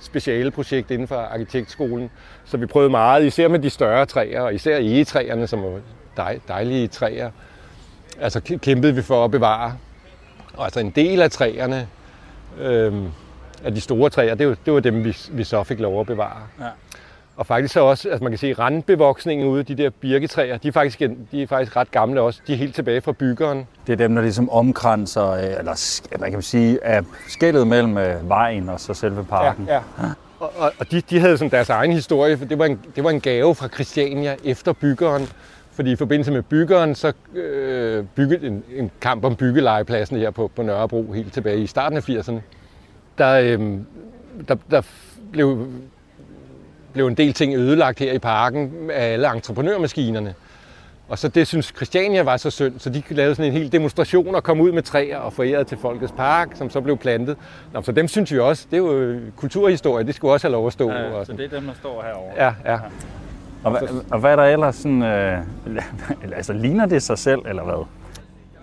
[0.00, 2.10] speciale projekt inden for arkitektskolen.
[2.44, 5.80] Så vi prøvede meget, især med de større træer, og især egetræerne, som var
[6.16, 7.30] dej, dejlige træer.
[8.20, 9.76] Altså kæmpede vi for at bevare.
[10.54, 11.88] Og altså en del af træerne,
[12.60, 12.92] øh,
[13.64, 16.06] af de store træer, det var, det var dem, vi, vi så fik lov at
[16.06, 16.42] bevare.
[16.60, 16.64] Ja.
[17.36, 20.72] Og faktisk så også, altså man kan se randbevoksningen ude, de der birketræer, de er,
[20.72, 20.98] faktisk,
[21.32, 22.40] de er faktisk ret gamle også.
[22.46, 23.66] De er helt tilbage fra byggeren.
[23.86, 28.28] Det er dem, der ligesom omkranser, øh, eller man kan sige, er skældet mellem øh,
[28.28, 29.64] vejen og så selve parken.
[29.68, 29.80] Ja, ja.
[30.40, 33.04] Og, og, og de, de havde sådan deres egen historie, for det var, en, det
[33.04, 35.28] var en gave fra Christiania efter byggeren.
[35.72, 40.50] Fordi i forbindelse med byggeren, så øh, byggede en, en kamp om byggelegepladsen her på,
[40.56, 42.40] på Nørrebro helt tilbage i starten af 80'erne.
[43.18, 43.78] Der, øh,
[44.48, 44.82] der, der
[45.32, 45.68] blev
[46.96, 50.34] blev en del ting ødelagt her i parken af alle entreprenørmaskinerne.
[51.08, 54.34] Og så det synes Christiania var så synd, så de lavede sådan en hel demonstration
[54.34, 57.36] og kom ud med træer og forærede til Folkets Park, som så blev plantet.
[57.72, 60.66] Nå, så dem synes vi også, det er jo kulturhistorie, det skulle også have lov
[60.66, 60.90] at stå.
[60.90, 62.32] Ja, og så det er dem, der står herovre?
[62.36, 62.78] Ja, ja.
[63.64, 65.38] Og, hvad, og hvad er der ellers sådan, øh,
[66.36, 67.86] altså ligner det sig selv, eller hvad?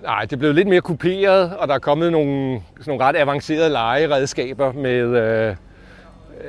[0.04, 3.70] Nej, det blev lidt mere kuperet, og der er kommet nogle, sådan nogle ret avancerede
[3.70, 5.56] legeredskaber med, øh,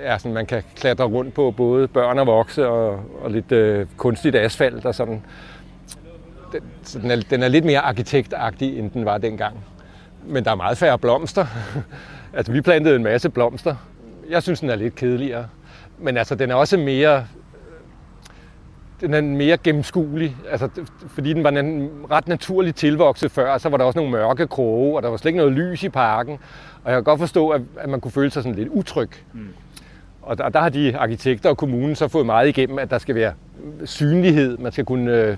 [0.03, 3.86] ja, sådan, man kan klatre rundt på både børn og vokse og, og lidt øh,
[3.97, 5.22] kunstigt asfalt og sådan.
[6.53, 9.64] Den, så den, er, den er lidt mere arkitektagtig, end den var dengang.
[10.26, 11.47] Men der er meget færre blomster.
[12.36, 13.76] altså, vi plantede en masse blomster.
[14.30, 15.47] Jeg synes, den er lidt kedeligere.
[15.99, 17.26] Men altså, den er også mere
[19.01, 20.68] den er mere gennemskuelig, altså,
[21.07, 21.51] fordi den var
[22.11, 25.28] ret naturligt tilvokset før, så var der også nogle mørke kroge, og der var slet
[25.28, 26.38] ikke noget lys i parken.
[26.84, 29.11] Og jeg kan godt forstå, at, at man kunne føle sig sådan lidt utryg.
[29.32, 29.49] Mm.
[30.27, 33.14] Og der, der har de arkitekter og kommunen så fået meget igennem, at der skal
[33.14, 33.33] være
[33.85, 34.59] synlighed.
[34.59, 35.37] Man skal kunne, øh,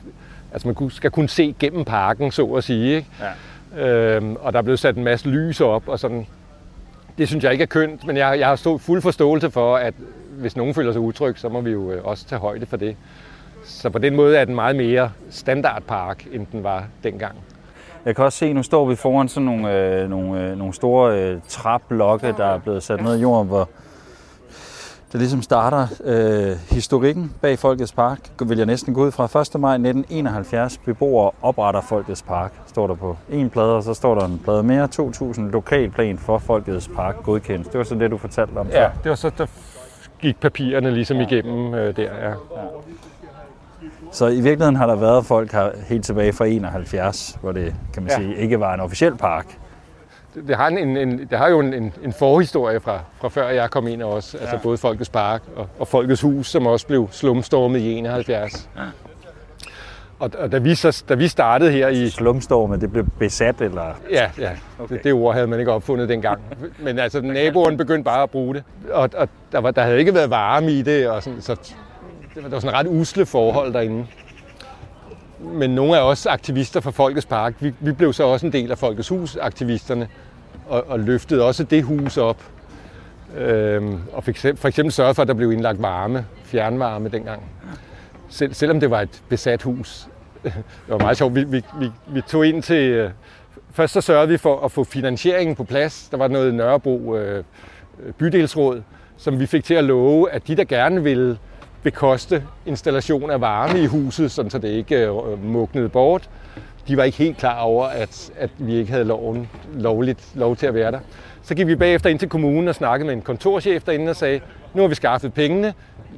[0.53, 2.97] altså man skal kunne se gennem parken, så at sige.
[2.97, 3.09] Ikke?
[3.20, 4.16] Ja.
[4.16, 6.26] Øhm, og der er blevet sat en masse lys op og sådan.
[7.18, 9.95] Det synes jeg ikke er kønt, men jeg, jeg har stået fuld forståelse for, at
[10.39, 12.97] hvis nogen føler sig utryg, så må vi jo øh, også tage højde for det.
[13.64, 17.37] Så på den måde er den meget mere standardpark, end den var dengang.
[18.05, 21.20] Jeg kan også se, nu står vi foran sådan nogle, øh, nogle, øh, nogle store
[21.20, 23.68] øh, træblokke, der er blevet sat ned i jorden, hvor,
[25.16, 29.60] det ligesom starter øh, historikken bag Folkets Park, vil jeg næsten gå ud fra 1.
[29.60, 30.78] maj 1971.
[30.78, 34.62] Beboere opretter Folkets Park, står der på en plade, og så står der en plade
[34.62, 34.88] mere.
[34.88, 37.72] 2000 lokalplan for Folkets Park godkendt.
[37.72, 38.90] Det var så det, du fortalte om Ja, før.
[39.02, 39.46] det var så, der
[40.20, 41.26] gik papirerne ligesom ja.
[41.26, 42.28] igennem øh, der, ja.
[42.28, 42.34] ja.
[44.12, 48.02] Så i virkeligheden har der været folk her helt tilbage fra 71, hvor det, kan
[48.02, 48.16] man ja.
[48.16, 49.58] sige, ikke var en officiel park
[50.49, 53.70] det har, en, en, det har jo en, en, en forhistorie fra, fra før jeg
[53.70, 54.16] kom ind også.
[54.16, 54.43] Altså ja.
[54.43, 58.68] Altså både Folkets Park og, og Folkets Hus, som også blev slumstormet i 71.
[58.76, 58.82] Ja.
[60.18, 62.09] Og, og da, vi så, da vi startede her i...
[62.09, 63.84] Slumstormet, det blev besat, eller?
[64.11, 64.51] Ja, ja.
[64.78, 64.95] Okay.
[64.95, 66.41] Det, det ord havde man ikke opfundet dengang.
[66.78, 68.64] Men altså, naboen begyndte bare at bruge det.
[68.93, 71.55] Og, og der, var, der havde ikke været varme i det, og sådan, så
[72.34, 74.07] det var, der var sådan ret usle forhold derinde
[75.39, 78.70] men nogle af os aktivister for Folkets Park, vi, vi blev så også en del
[78.70, 80.09] af Folkets Hus-aktivisterne
[80.66, 82.42] og, og løftede også det hus op.
[83.36, 87.42] Øhm, og fik for eksempel sørget for, at der blev indlagt varme, fjernvarme dengang.
[88.28, 90.08] Sel, selvom det var et besat hus.
[90.42, 90.54] det
[90.88, 91.34] var meget sjovt.
[91.34, 92.90] Vi, vi, vi, vi tog ind til...
[92.90, 93.10] Øh,
[93.70, 96.08] først så sørgede vi for at få finansieringen på plads.
[96.10, 97.44] Der var noget Nørrebro øh,
[98.18, 98.82] bydelsråd,
[99.16, 101.38] som vi fik til at love, at de, der gerne ville
[101.82, 106.30] bekoste installation af varme i huset, sådan så det ikke øh, mugnede bort.
[106.89, 110.66] De var ikke helt klar over, at, at vi ikke havde loven, lovligt lov til
[110.66, 111.01] at være der.
[111.43, 114.41] Så gik vi bagefter ind til kommunen og snakkede med en kontorchef derinde og sagde,
[114.74, 115.74] nu har vi skaffet pengene,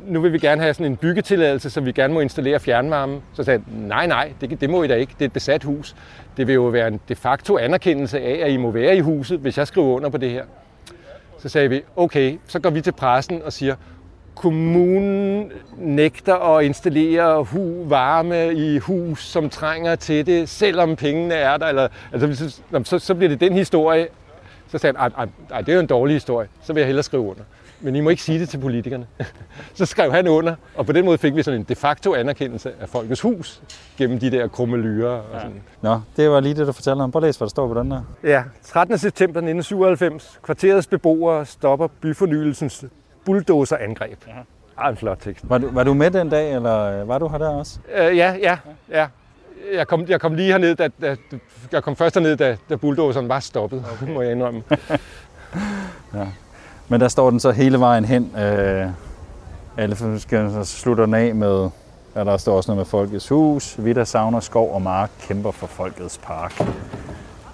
[0.06, 3.20] nu vil vi gerne have sådan en byggetilladelse, så vi gerne må installere fjernvarme.
[3.34, 5.12] Så sagde han, nej, nej, det, det må I da ikke.
[5.18, 5.96] Det er et besat hus.
[6.36, 9.38] Det vil jo være en de facto anerkendelse af, at I må være i huset,
[9.38, 10.44] hvis jeg skriver under på det her.
[11.38, 13.74] Så sagde vi, okay, så går vi til pressen og siger,
[14.38, 21.56] kommunen nægter at installere hu, varme i hus, som trænger til det, selvom pengene er
[21.56, 21.66] der.
[21.66, 24.08] Eller, altså, så, så bliver det den historie.
[24.68, 25.12] Så sagde han,
[25.50, 27.42] nej, det er jo en dårlig historie, så vil jeg hellere skrive under.
[27.80, 29.06] Men I må ikke sige det til politikerne.
[29.74, 32.72] så skrev han under, og på den måde fik vi sådan en de facto anerkendelse
[32.80, 33.62] af Folkets Hus
[33.98, 35.62] gennem de der krumme Og sådan.
[35.82, 35.88] Ja.
[35.88, 37.10] Nå, det var lige det, du fortalte om.
[37.10, 38.02] Prøv at læse, hvad der står på den der.
[38.24, 38.98] Ja, 13.
[38.98, 40.38] september 1997.
[40.42, 42.84] Kvarterets beboere stopper byfornyelsens
[43.28, 44.18] bulldozer-angreb.
[44.26, 44.32] Ja.
[44.76, 45.44] Ah, en flot tekst.
[45.48, 47.78] Var du, var du med den dag, eller var du her der også?
[47.94, 48.56] Øh, ja, ja,
[48.90, 49.06] ja.
[49.74, 51.16] Jeg kom, jeg kom lige herned, da, da,
[51.72, 54.12] jeg kom først herned, da, da bulldozeren var stoppet, okay.
[54.12, 54.62] må jeg indrømme.
[56.14, 56.26] ja.
[56.88, 58.36] Men der står den så hele vejen hen.
[58.36, 58.86] Øh,
[59.76, 61.70] alle skal så slutter den af med,
[62.16, 63.76] ja, der står også noget med Folkets Hus.
[63.78, 66.62] Vi, der savner skov og mark, kæmper for Folkets Park.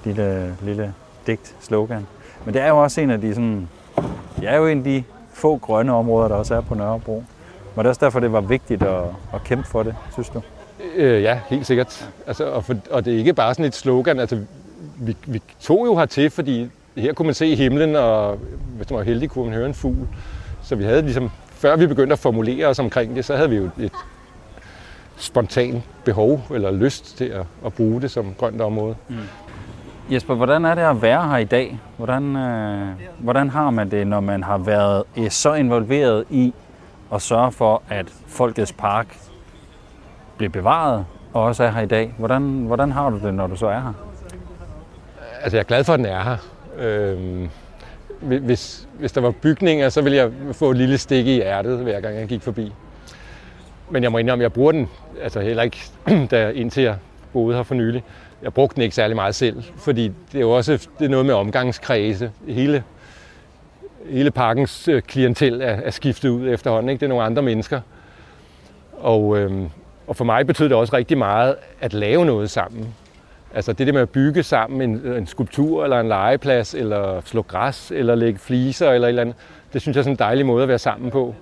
[0.04, 0.94] lille, lille
[1.26, 2.06] digt, slogan.
[2.44, 3.68] Men det er jo også en af de sådan,
[4.36, 5.04] det er jo en af de
[5.34, 7.24] få grønne områder, der også er på Nørrebro.
[7.74, 9.02] Var det også derfor, det var vigtigt at,
[9.34, 10.42] at kæmpe for det, synes du?
[10.96, 12.10] Øh, ja, helt sikkert.
[12.26, 14.20] Altså, og, for, og det er ikke bare sådan et slogan.
[14.20, 14.38] Altså,
[14.96, 18.38] vi, vi tog jo hertil, fordi her kunne man se himlen, og
[18.76, 20.08] hvis man var heldig, kunne man høre en fugl.
[20.62, 23.56] Så vi havde ligesom, før vi begyndte at formulere os omkring det, så havde vi
[23.56, 23.92] jo et
[25.16, 28.94] spontant behov eller lyst til at, at bruge det som grønt område.
[29.08, 29.16] Mm.
[30.10, 31.78] Jesper, hvordan er det at være her i dag?
[31.96, 32.88] Hvordan, øh,
[33.18, 36.54] hvordan har man det, når man har været øh, så involveret i
[37.14, 39.16] at sørge for, at Folkets Park
[40.36, 42.14] bliver bevaret og også er her i dag?
[42.18, 43.92] Hvordan, hvordan har du det, når du så er her?
[45.42, 46.36] Altså, jeg er glad for, at den er her.
[46.78, 47.48] Øh,
[48.20, 52.00] hvis, hvis der var bygninger, så ville jeg få et lille stik i hjertet, hver
[52.00, 52.72] gang jeg gik forbi.
[53.90, 54.88] Men jeg må indrømme, at jeg bruger den
[55.22, 55.80] altså heller ikke,
[56.30, 56.96] da, indtil jeg
[57.32, 58.04] boede her for nylig.
[58.44, 61.26] Jeg brugte den ikke særlig meget selv, fordi det er jo også det er noget
[61.26, 62.30] med omgangskredse.
[62.48, 62.84] Hele,
[64.06, 66.88] hele parkens øh, klientel er, er skiftet ud efterhånden.
[66.88, 67.00] Ikke?
[67.00, 67.80] Det er nogle andre mennesker.
[68.92, 69.68] Og, øhm,
[70.06, 72.94] og for mig betød det også rigtig meget at lave noget sammen.
[73.54, 77.42] Altså det der med at bygge sammen en, en skulptur eller en legeplads, eller slå
[77.42, 79.36] græs, eller lægge fliser eller et eller andet,
[79.72, 81.34] det synes jeg er sådan en dejlig måde at være sammen på.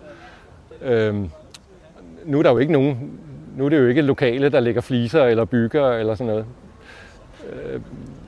[0.83, 1.31] Øhm,
[2.25, 3.19] nu er der jo ikke nogen,
[3.57, 6.47] nu er det jo ikke lokale, der lægger fliser eller bygger eller sådan noget.
[7.53, 7.81] Øh,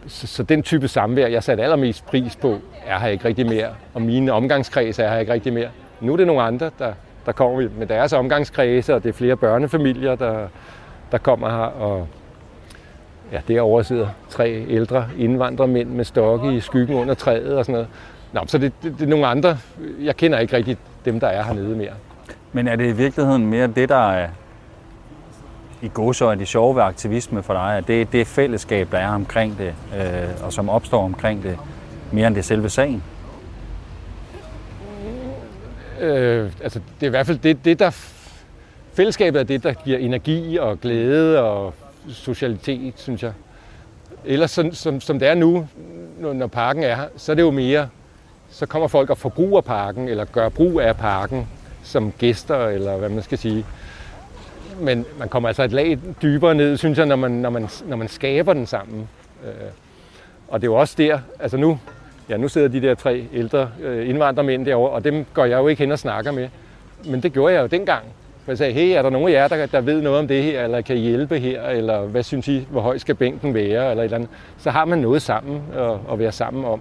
[0.06, 3.68] så, så den type samvær, jeg satte allermest pris på, er her ikke rigtig mere.
[3.94, 5.68] Og mine omgangskreds er her ikke rigtig mere.
[6.00, 6.92] Nu er det nogle andre, der,
[7.26, 10.48] der kommer med deres omgangskredse, og det er flere børnefamilier, der,
[11.12, 11.56] der kommer her.
[11.56, 12.06] Og
[13.32, 17.88] ja, derovre sidder tre ældre indvandrermænd med stokke i skyggen under træet og sådan noget.
[18.32, 19.58] Nå, så det, det, det er nogle andre.
[20.00, 21.92] Jeg kender ikke rigtig dem, der er hernede mere.
[22.52, 24.26] Men er det i virkeligheden mere det, der
[25.84, 29.08] i godsøjne det sjove ved aktivisme for dig, at det er det fællesskab, der er
[29.08, 31.58] omkring det, øh, og som opstår omkring det,
[32.12, 33.02] mere end det selve sagen?
[36.00, 37.90] Øh, altså, det er i hvert fald det, det, der...
[38.94, 41.74] Fællesskabet er det, der giver energi og glæde og
[42.08, 43.32] socialitet, synes jeg.
[44.24, 45.68] Ellers som, som, som det er nu,
[46.20, 47.88] når parken er her, så er det jo mere,
[48.50, 51.46] så kommer folk og forbruger parken, eller gør brug af parken
[51.82, 53.66] som gæster, eller hvad man skal sige.
[54.80, 57.96] Men man kommer altså et lag dybere ned, synes jeg, når man, når man, når
[57.96, 59.08] man skaber den sammen.
[59.44, 59.50] Øh,
[60.48, 61.78] og det er jo også der, altså nu,
[62.28, 65.68] ja, nu sidder de der tre ældre øh, indvandrermænd derovre, og dem går jeg jo
[65.68, 66.48] ikke hen og snakker med.
[67.06, 68.04] Men det gjorde jeg jo dengang.
[68.44, 70.42] For jeg sagde, hey, er der nogen af jer, der, der ved noget om det
[70.42, 74.02] her, eller kan hjælpe her, eller hvad synes I, hvor høj skal bænken være, eller
[74.02, 74.30] et eller andet.
[74.58, 76.80] Så har man noget sammen at, at være sammen om.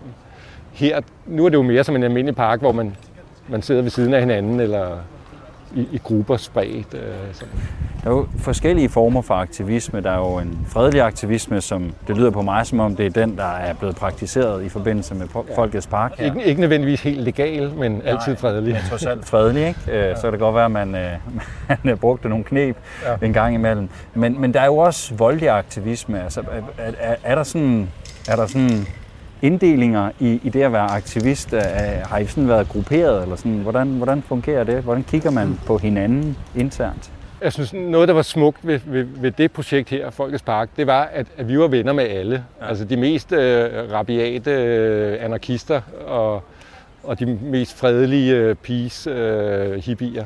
[0.74, 2.96] Her, nu er det jo mere som en almindelig park, hvor man,
[3.48, 4.98] man sidder ved siden af hinanden, eller
[5.76, 6.94] i, i grupper spredt.
[6.94, 7.02] Øh,
[7.34, 7.54] sådan.
[8.04, 10.02] Der er jo forskellige former for aktivisme.
[10.02, 13.10] Der er jo en fredelig aktivisme, som det lyder på mig, som om det er
[13.10, 16.18] den, der er blevet praktiseret i forbindelse med Folkets Park.
[16.18, 16.26] Her.
[16.26, 18.74] Ikke, ikke nødvendigvis helt legal, men Nej, altid fredelig.
[18.74, 19.80] Men trods alt fredelig, ikke?
[19.88, 20.16] Øh, ja.
[20.16, 21.12] Så kan det godt være, at man, øh,
[21.84, 23.26] man brugte nogle knep ja.
[23.26, 23.90] en gang imellem.
[24.14, 26.24] Men, men der er jo også voldelig aktivisme.
[26.24, 26.42] Altså,
[26.78, 27.90] er, er, er der sådan,
[28.30, 28.88] er der sådan
[29.44, 31.52] inddelinger i, i det at være aktivist?
[32.06, 33.58] Har I sådan været grupperet, eller sådan?
[33.58, 34.84] Hvordan, hvordan fungerer det?
[34.84, 37.12] Hvordan kigger man på hinanden internt?
[37.42, 40.88] Jeg synes, noget, der var smukt ved, ved, ved det projekt her, Folkets Park, det
[40.88, 42.44] var, at, at vi var venner med alle.
[42.62, 42.68] Ja.
[42.68, 46.44] Altså de mest øh, rabiate øh, anarkister og,
[47.04, 50.26] og de mest fredelige øh, peace øh, hippier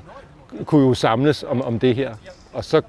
[0.66, 2.12] kunne jo samles om, om det her.
[2.54, 2.82] Og så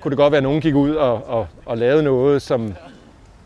[0.00, 2.74] kunne det godt være, at nogen gik ud og, og, og lavede noget, som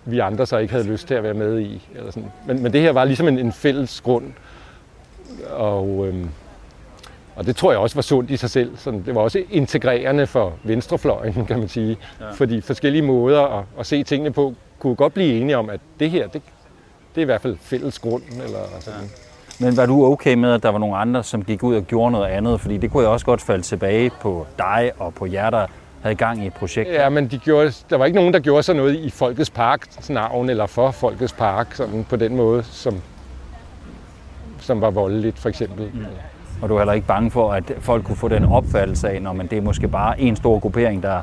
[0.04, 1.88] vi andre så ikke havde lyst til at være med i.
[1.94, 2.30] Eller sådan.
[2.46, 4.24] Men, men det her var ligesom en, en fælles grund.
[5.50, 6.28] Og, øhm,
[7.36, 8.76] og det tror jeg også var sundt i sig selv.
[8.76, 11.96] Sådan, det var også integrerende for venstrefløjen, kan man sige.
[12.20, 12.30] Ja.
[12.30, 16.10] Fordi forskellige måder at, at se tingene på, kunne godt blive enige om, at det
[16.10, 16.42] her, det,
[17.14, 18.22] det er i hvert fald fælles grund.
[18.44, 19.00] Eller sådan.
[19.00, 19.66] Ja.
[19.66, 22.12] Men var du okay med, at der var nogle andre, som gik ud og gjorde
[22.12, 22.60] noget andet?
[22.60, 25.66] Fordi det kunne jeg også godt falde tilbage på dig og på jer, der
[26.02, 26.90] havde gang i et projekt.
[26.90, 30.10] Ja, men de gjorde, der var ikke nogen, der gjorde sig noget i Folkets Parks
[30.10, 33.00] navn, eller for Folkets Park, sådan på den måde, som,
[34.58, 35.90] som var voldeligt, for eksempel.
[35.94, 36.04] Mm.
[36.62, 39.32] Og du er heller ikke bange for, at folk kunne få den opfattelse af, når
[39.32, 41.22] man det er måske bare en stor gruppering, der,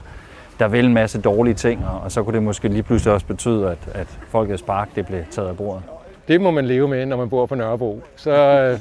[0.59, 3.69] der vil en masse dårlige ting, og så kunne det måske lige pludselig også betyde,
[3.69, 5.83] at, at Folkets Park det blev taget af bordet.
[6.27, 8.01] Det må man leve med, når man bor på Nørrebro.
[8.15, 8.79] Så øh,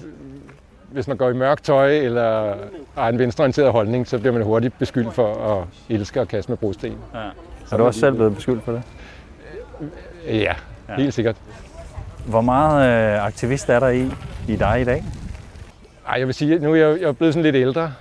[0.97, 2.55] hvis man går i mørkt tøj eller
[2.95, 6.57] har en venstreorienteret holdning, så bliver man hurtigt beskyldt for at elske og kaste med
[6.57, 6.99] brosten.
[7.15, 7.19] Ja.
[7.71, 8.83] Har du også selv blevet beskyldt for det?
[10.27, 10.55] Ja,
[10.89, 10.95] ja.
[10.97, 11.37] helt sikkert.
[12.27, 14.11] Hvor meget øh, aktivist er der i,
[14.49, 15.05] i dig i dag?
[16.09, 17.93] Ej, jeg vil sige, nu er jeg, jeg er blevet sådan lidt ældre.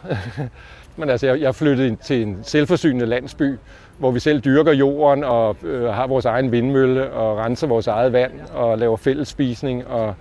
[0.97, 3.57] men altså, jeg, jeg flyttede til en selvforsynende landsby,
[3.97, 8.13] hvor vi selv dyrker jorden og øh, har vores egen vindmølle og renser vores eget
[8.13, 10.15] vand og laver fællesspisning og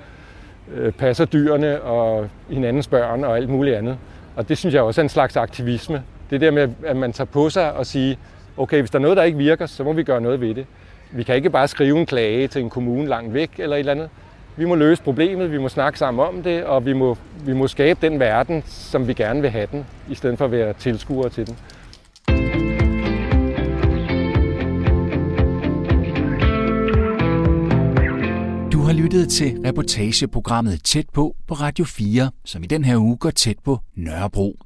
[0.74, 3.98] øh, passer dyrene og hinandens børn og alt muligt andet.
[4.36, 6.02] Og det synes jeg også er en slags aktivisme.
[6.30, 8.18] Det der med, at man tager på sig og sige,
[8.56, 10.66] okay, hvis der er noget, der ikke virker, så må vi gøre noget ved det.
[11.10, 13.92] Vi kan ikke bare skrive en klage til en kommune langt væk eller et eller
[13.92, 14.08] andet.
[14.56, 17.66] Vi må løse problemet, vi må snakke sammen om det, og vi må, vi må
[17.68, 21.28] skabe den verden, som vi gerne vil have den, i stedet for at være tilskuere
[21.28, 21.56] til den.
[28.84, 33.30] Har lyttet til reportageprogrammet Tæt på på Radio 4, som i den her uge går
[33.30, 34.58] tæt på Nørrebro.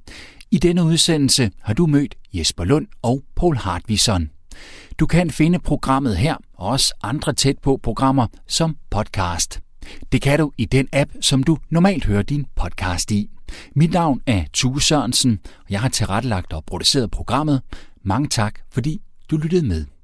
[0.51, 4.31] I denne udsendelse har du mødt Jesper Lund og Paul Hartvison.
[5.01, 9.61] Du kan finde programmet her og også andre tæt på programmer som podcast.
[10.13, 13.31] Det kan du i den app, som du normalt hører din podcast i.
[13.75, 17.63] Mit navn er Tue Sørensen, og jeg har tilrettelagt og produceret programmet.
[18.03, 19.01] Mange tak, fordi
[19.31, 19.98] du lyttede med.